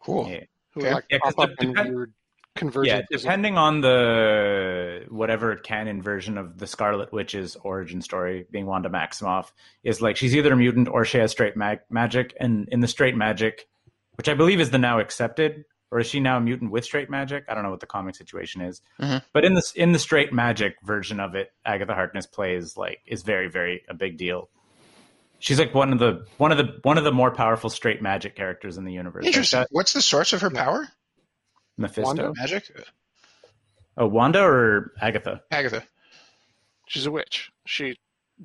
[0.00, 0.28] Cool.
[0.30, 0.44] Yeah.
[0.70, 0.94] who Okay.
[0.94, 2.14] like Yeah, 'cause pop up in depend- weird
[2.56, 3.00] Yeah, convergences.
[3.14, 8.88] of- depending on the whatever canon version of the Scarlet Witch's origin story, being Wanda
[8.88, 9.50] Maximoff,
[9.84, 12.34] is like she's either a mutant or she has straight mag- magic.
[12.40, 13.68] And in the straight magic,
[14.16, 17.08] which I believe is the now accepted, or is she now a mutant with straight
[17.10, 17.44] magic?
[17.48, 18.80] I don't know what the comic situation is.
[19.00, 19.22] Mhm.
[19.32, 23.22] But in this in the straight magic version of it, Agatha Harkness plays like is
[23.22, 24.48] very very a big deal.
[25.38, 28.34] She's like one of the one of the one of the more powerful straight magic
[28.34, 29.22] characters in the universe.
[29.24, 29.60] Like Interesting.
[29.60, 30.88] that- What's the source of her power?
[31.76, 32.04] Mephisto.
[32.04, 32.32] Wanda?
[32.36, 32.64] Magic?
[33.96, 35.42] Oh, Wanda or Agatha?
[35.50, 35.82] Agatha.
[36.86, 37.50] She's a witch.
[37.66, 37.98] She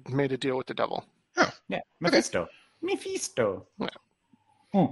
[0.09, 1.05] made a deal with the devil.
[1.37, 1.51] Oh.
[1.67, 2.47] Yeah, Mephisto.
[2.81, 3.67] Mephisto.
[3.77, 4.87] Yeah.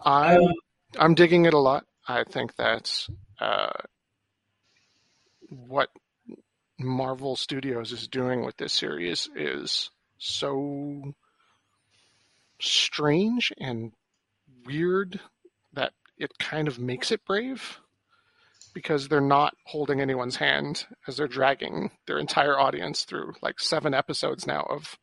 [0.00, 0.52] I'm Um,
[0.98, 1.84] I'm digging it a lot.
[2.06, 3.08] I think that's
[3.40, 3.72] uh,
[5.48, 5.88] what
[6.78, 11.14] Marvel Studios is doing with this series is so
[12.60, 13.92] strange and
[14.66, 15.20] weird
[15.72, 17.80] that it kind of makes it brave
[18.72, 23.94] because they're not holding anyone's hand as they're dragging their entire audience through like seven
[23.94, 24.98] episodes now of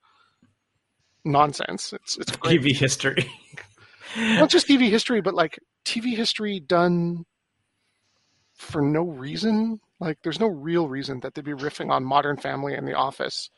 [1.24, 1.94] nonsense.
[1.94, 2.62] It's it's great.
[2.62, 3.32] TV history.
[4.18, 7.26] not just TV history, but like TV history done
[8.62, 9.80] for no reason.
[10.00, 13.50] Like, there's no real reason that they'd be riffing on Modern Family and The Office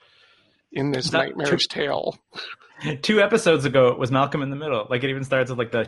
[0.74, 2.18] in this That- nightmarish tale.
[3.02, 4.86] Two episodes ago, it was Malcolm in the Middle.
[4.90, 5.88] Like it even starts with like the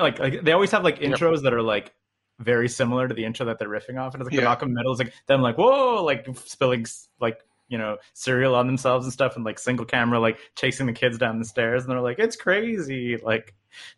[0.00, 1.12] like like they always have like Yep.
[1.18, 1.92] intros that are like
[2.38, 4.44] very similar to the intro that they're riffing off, and it's like the Yeah.
[4.48, 6.86] Malcolm in the Middle is like them like whoa like spilling
[7.20, 10.92] like you know cereal on themselves and stuff, and like single camera like chasing the
[10.92, 13.52] kids down the stairs, and they're like it's crazy like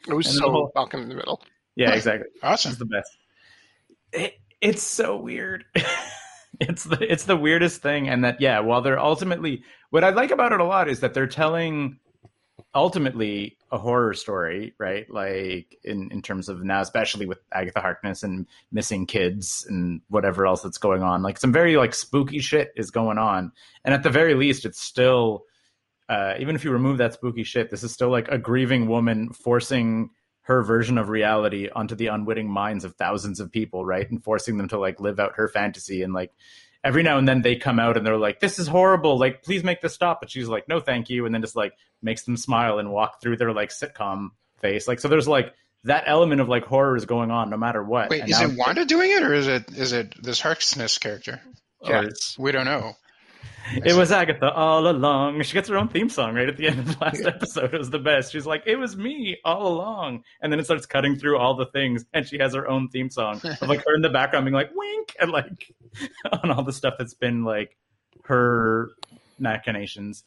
[0.08, 1.42] It was so whole- Malcolm in the Middle.
[1.76, 2.28] yeah exactly.
[2.42, 2.70] Awesome.
[2.70, 3.10] It's the best.
[4.12, 5.66] It, it's so weird.
[6.68, 10.30] it's the it's the weirdest thing, and that yeah, while they're ultimately what I like
[10.30, 11.98] about it a lot is that they're telling
[12.74, 15.08] ultimately a horror story, right?
[15.10, 20.46] Like in in terms of now, especially with Agatha Harkness and missing kids and whatever
[20.46, 21.22] else that's going on.
[21.22, 23.52] Like some very like spooky shit is going on,
[23.84, 25.44] and at the very least, it's still.
[26.08, 29.32] Uh, even if you remove that spooky shit, this is still like a grieving woman
[29.32, 30.10] forcing
[30.42, 34.10] her version of reality onto the unwitting minds of thousands of people, right?
[34.10, 36.02] And forcing them to like live out her fantasy.
[36.02, 36.32] And like
[36.82, 39.18] every now and then they come out and they're like, this is horrible.
[39.18, 40.20] Like, please make this stop.
[40.20, 41.26] But she's like, no, thank you.
[41.26, 44.30] And then just like makes them smile and walk through their like sitcom
[44.60, 44.88] face.
[44.88, 48.10] Like, so there's like that element of like horror is going on no matter what.
[48.10, 50.98] Wait, And is now- it Wanda doing it, or is it is it this Harkness
[50.98, 51.40] character?
[51.82, 52.02] Yeah.
[52.02, 52.36] Yes.
[52.38, 52.94] We don't know.
[53.84, 55.42] It was Agatha all along.
[55.42, 57.74] She gets her own theme song right at the end of the last episode.
[57.74, 58.32] It was the best.
[58.32, 61.66] She's like, "It was me all along," and then it starts cutting through all the
[61.66, 64.54] things, and she has her own theme song of like her in the background being
[64.54, 65.72] like "wink" and like
[66.42, 67.76] on all the stuff that's been like
[68.24, 68.90] her
[69.38, 70.24] machinations.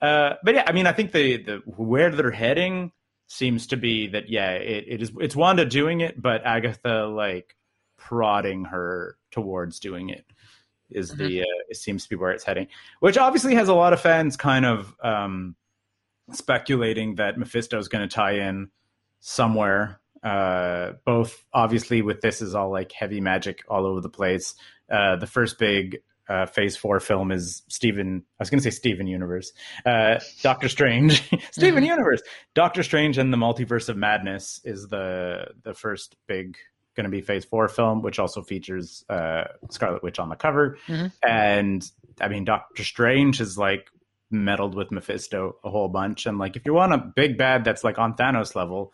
[0.00, 2.92] Uh, but yeah, I mean, I think the the where they're heading
[3.26, 7.54] seems to be that yeah, it, it is it's Wanda doing it, but Agatha like
[7.96, 10.24] prodding her towards doing it
[10.90, 12.66] is the uh, it seems to be where it's heading
[13.00, 15.54] which obviously has a lot of fans kind of um,
[16.32, 18.70] speculating that Mephisto is going to tie in
[19.20, 20.00] somewhere.
[20.22, 24.54] Uh, both obviously with this is all like heavy magic all over the place.
[24.90, 28.24] Uh, the first big uh, Phase Four film is Steven.
[28.38, 29.52] I was going to say Steven Universe.
[29.86, 31.22] Uh, Doctor Strange,
[31.52, 32.20] Steven Universe.
[32.54, 36.56] Doctor Strange and the Multiverse of Madness is the the first big
[36.98, 40.76] going to be Phase Four film, which also features uh, Scarlet Witch on the cover.
[40.88, 41.12] Mhm.
[41.26, 41.90] And
[42.20, 43.86] I mean, Doctor Strange is like
[44.30, 46.26] meddled with Mephisto a whole bunch.
[46.26, 48.92] And like, if you want a big bad that's like on Thanos level,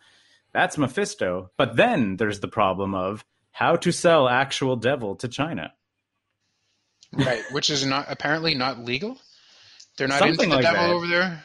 [0.53, 1.49] that's Mephisto.
[1.57, 5.73] But then there's the problem of how to sell actual devil to China.
[7.11, 9.17] Right, which is not apparently not legal.
[9.97, 10.93] They're not Something into the like devil that.
[10.95, 11.43] over there.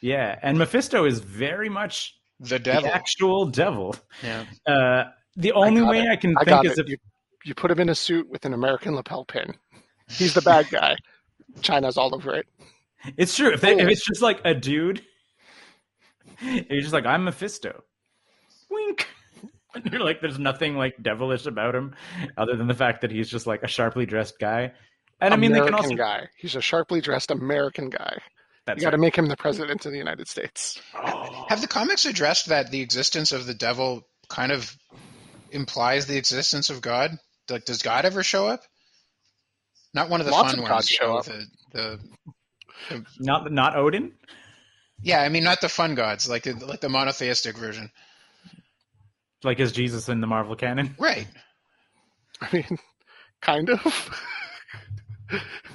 [0.00, 2.82] Yeah, and Mephisto is very much The devil.
[2.82, 3.94] the actual devil.
[4.22, 4.44] Yeah.
[4.66, 5.04] Uh,
[5.38, 6.08] the only got way it.
[6.10, 6.82] I can I think got is it.
[6.84, 6.96] if You,
[7.44, 9.54] you put him in a suit with an American lapel pin.
[10.10, 10.96] He's the bad guy.
[11.62, 12.46] China's all over it.
[13.16, 13.52] It's true.
[13.52, 15.02] If, they, if it's just like a dude,
[16.40, 17.82] he's just like, I'm Mephisto.
[18.70, 19.08] Wink.
[19.74, 21.94] And you're like, there's nothing like devilish about him
[22.36, 24.72] other than the fact that he's just like a sharply dressed guy.
[25.20, 25.96] And I mean, American they can also.
[25.96, 26.28] guy.
[26.36, 28.18] He's a sharply dressed American guy.
[28.66, 29.00] That's You got to right.
[29.02, 30.80] make him the president of the United States.
[30.94, 31.46] Oh.
[31.48, 34.76] Have the comics addressed that the existence of the devil kind of
[35.52, 37.18] implies the existence of God?
[37.50, 38.62] Like, does God ever show up?
[39.94, 40.70] Not one of the Lots fun of ones.
[40.70, 41.24] gods show know, up.
[41.24, 42.00] The, the
[43.18, 44.12] Not not Odin.
[45.02, 47.90] yeah, I mean not the fun gods, like like the monotheistic version.
[49.44, 50.96] Like is Jesus in the Marvel canon?
[50.98, 51.28] Right.
[52.40, 52.78] I mean,
[53.42, 54.10] kind of.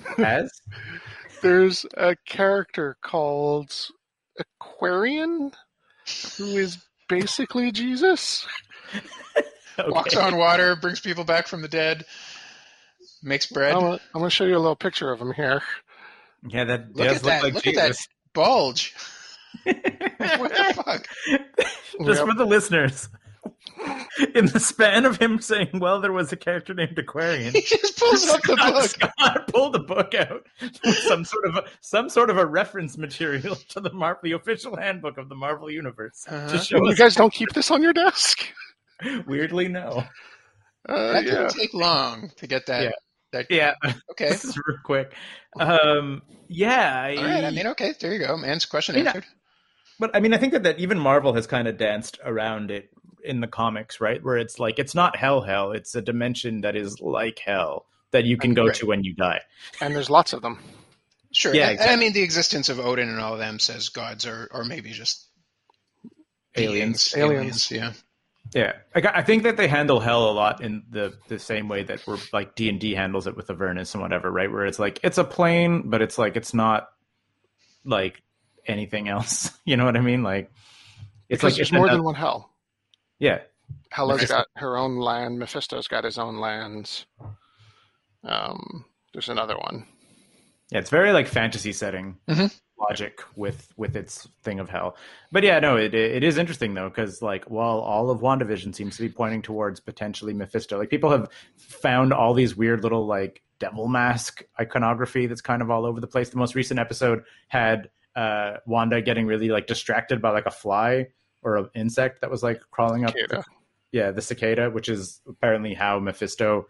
[0.21, 0.51] As
[1.41, 3.73] There's a character called
[4.39, 5.51] Aquarian
[6.37, 8.47] who is basically Jesus.
[9.87, 12.05] Walks on water, brings people back from the dead,
[13.21, 13.75] makes bread.
[13.75, 15.61] I'm gonna, show you a little picture of him here.
[16.47, 17.43] yeah, that Look does at look that!
[17.43, 18.07] like look at that Jesus.
[18.33, 18.93] bulge.
[19.63, 19.83] what
[20.55, 21.07] the fuck?
[22.05, 22.27] Just Yep.
[22.27, 23.07] for the listeners.
[24.35, 27.97] In the span of him saying, "Well, there was a character named Aquarian," He just
[27.99, 28.83] pulls up the book.
[28.89, 30.45] Scott pulled the book out
[31.07, 34.75] some sort of a, some sort of a reference material to the Marvel, the official
[34.77, 36.49] handbook of the Marvel universe Uh-huh.
[36.49, 38.45] to show You guys don't keep this on your desk.
[39.27, 40.03] Weirdly, no.
[40.87, 41.31] Uh, That yeah.
[41.31, 42.83] didn't take long to get that.
[42.83, 42.91] Yeah.
[43.31, 43.73] That Yeah,
[44.11, 44.29] okay.
[44.29, 45.13] this is real quick.
[45.59, 47.43] Um, yeah, I, All right.
[47.45, 47.93] I mean, okay.
[47.99, 48.37] There you go.
[48.37, 49.25] Man's question You know, answered.
[49.99, 52.89] But I mean, I think that, that even Marvel has kind of danced around it
[53.23, 54.23] in the comics, right?
[54.23, 55.71] Where it's like it's not hell, hell.
[55.71, 58.75] It's a dimension that is like hell that you can go Right.
[58.75, 59.41] to when you die.
[59.81, 60.59] And there's lots of them.
[61.31, 61.55] Sure.
[61.55, 64.27] Yeah, and, and I mean, the existence of Odin and all of them says gods
[64.27, 65.27] are, or maybe just
[66.55, 67.11] Aliens.
[67.13, 67.71] beings, Aliens.
[67.71, 67.93] Yeah.
[68.53, 71.83] Yeah, I, I think that they handle hell a lot in the the same way
[71.83, 74.51] that we're like D and D handles it with Avernus and whatever, right?
[74.51, 76.89] Where it's like it's a plane, but it's like it's not
[77.85, 78.21] like
[78.67, 79.49] anything else.
[79.65, 80.23] You know what I mean?
[80.23, 80.51] Like
[81.29, 82.51] it's Because like there's it's more another- than one hell.
[83.19, 83.39] yeah.
[83.91, 84.35] Hela's Mephisto.
[84.35, 85.39] got her own land.
[85.39, 87.05] Mephisto's got his own lands.
[88.23, 89.87] Um, there's another one.
[90.71, 92.53] Yeah, it's very like fantasy setting Mhm.
[92.89, 94.95] Logic with with its thing of hell.
[95.31, 98.95] But yeah, no, it it is interesting though because like while all of Wandavision seems
[98.97, 103.41] to be pointing towards potentially Mephisto, like people have found all these weird little like
[103.59, 106.29] devil mask iconography that's kind of all over the place.
[106.29, 111.07] The most recent episode had uh Wanda getting really like distracted by like a fly
[111.41, 113.13] or an insect that was like crawling up.
[113.13, 113.43] Cicada.
[113.91, 116.67] yeah, the cicada, which is apparently how Mephisto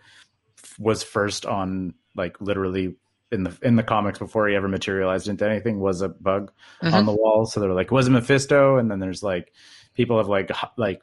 [0.57, 2.95] f- was first on like literally
[3.33, 6.93] in the in the comics before he ever materialized into anything was a bug Mhm.
[6.93, 7.45] on the wall.
[7.45, 8.77] So they were like, was it Mephisto?
[8.77, 9.51] And then there's like
[9.95, 11.01] people have like like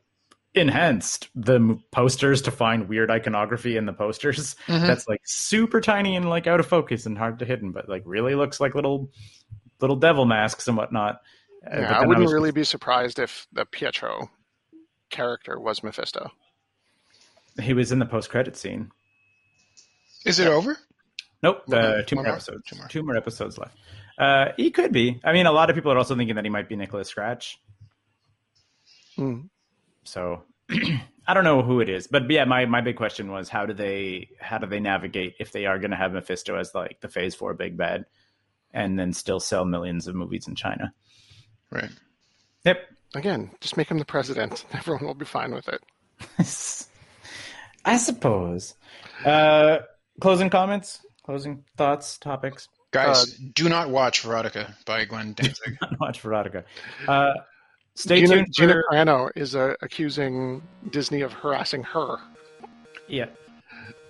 [0.55, 4.87] enhanced the posters to find weird iconography in the posters Mhm.
[4.87, 8.03] that's like super tiny and like out of focus and hard to hidden, but like
[8.07, 9.11] really looks like little
[9.81, 11.21] little devil masks and whatnot.
[11.67, 14.31] Uh, Yeah, I wouldn't was really be surprised if the Pietro
[15.11, 16.31] character was Mephisto.
[17.61, 18.91] he was in the post credit scene.
[20.25, 20.79] Is it over?
[21.43, 22.35] Nope, uh, two more more?
[22.35, 22.63] episodes.
[22.67, 22.89] Two more.
[22.89, 23.77] Two more episodes left.
[24.19, 25.21] Uh, he could be.
[25.25, 27.59] I mean, a lot of people are also thinking that he might be Nicholas Scratch.
[29.17, 29.43] Hmm.
[30.05, 30.43] So
[31.27, 33.73] I don't know who it is, but yeah, my, my big question was how do
[33.73, 37.09] they how do they navigate if they are going to have Mephisto as like the
[37.09, 38.05] Phase Four big bad,
[38.73, 40.93] and then still sell millions of movies in China?
[41.71, 41.91] Right.
[42.65, 42.79] Yep.
[43.15, 44.65] Again, just make him the president.
[44.73, 45.83] Everyone will be fine with it.
[47.85, 48.75] I suppose.
[49.25, 49.79] Uh,
[50.21, 52.69] closing comments, closing thoughts, topics.
[52.93, 55.79] Guys, do not watch Verotica by Glenn Danzig.
[55.81, 56.65] Not watch Verotica.
[57.07, 57.35] Uh,
[57.95, 58.47] stay Gina, tuned.
[58.53, 62.19] Gina for- Carano is uh, accusing Disney of harassing her
[63.07, 63.27] yeah.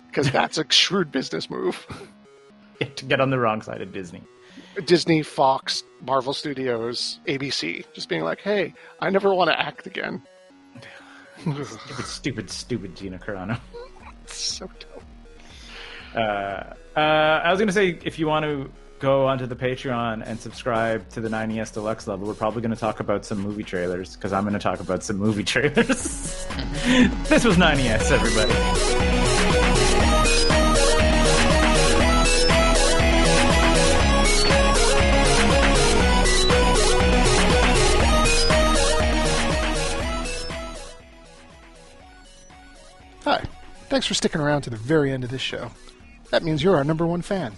[0.07, 1.87] because that's a shrewd business move.
[2.97, 4.23] to get on the wrong side of Disney.
[4.85, 10.23] Disney, Fox, Marvel Studios, ABC, just being like, "Hey, I never want to act again."
[11.41, 13.59] Stupid, stupid, stupid Gina Carano.
[14.25, 15.05] It's so dumb.
[16.15, 17.01] Uh, uh,
[17.45, 21.09] I was going to say, if you want to go onto the Patreon and subscribe
[21.11, 24.33] to the 9ES Deluxe level, we're probably going to talk about some movie trailers because
[24.33, 26.47] I'm going to talk about some movie trailers.
[27.29, 28.53] this was 9ES, everybody.
[43.25, 43.45] Hi,
[43.89, 45.71] thanks for sticking around to the very end of this show.
[46.31, 47.55] That means you're our number one fan.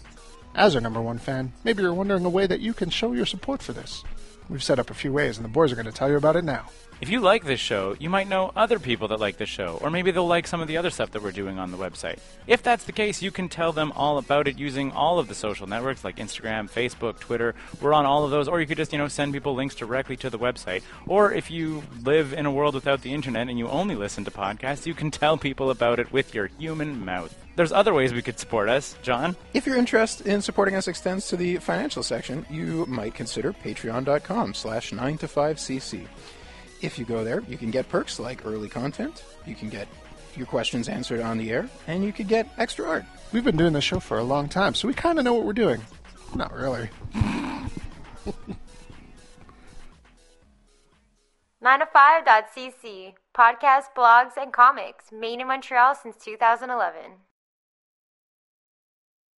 [0.55, 3.27] As our number one fan, maybe you're wondering a way that you can show your
[3.27, 4.05] support for this.
[4.49, 6.36] We've set up a few ways, and the boys are going to tell you about
[6.36, 6.69] it now.
[7.01, 9.90] If you like this show, you might know other people that like the show, or
[9.90, 12.19] maybe they'll like some of the other stuff that we're doing on the website.
[12.47, 15.35] If that's the case, you can tell them all about it using all of the
[15.35, 17.55] social networks like Instagram, Facebook, Twitter.
[17.81, 20.16] We're on all of those, or you could just, you know, send people links directly
[20.19, 20.82] to the website.
[21.07, 24.31] Or if you live in a world without the internet and you only listen to
[24.31, 27.41] podcasts, you can tell people about it with your human mouth.
[27.55, 29.37] There's other ways we could support us, John.
[29.53, 34.55] If your interest in supporting us extends to the financial section, you might consider patreon.com
[34.55, 36.07] slash 9 to 5cc.
[36.81, 39.87] If you go there, you can get perks like early content, you can get
[40.35, 43.05] your questions answered on the air, and you could get extra art.
[43.33, 45.45] We've been doing this show for a long time, so we kind of know what
[45.45, 45.83] we're doing.
[46.35, 46.89] Not really.
[51.62, 53.12] 9to5.cc.
[53.37, 55.12] Podcasts, blogs, and comics.
[55.12, 57.12] Made in Montreal since 2011.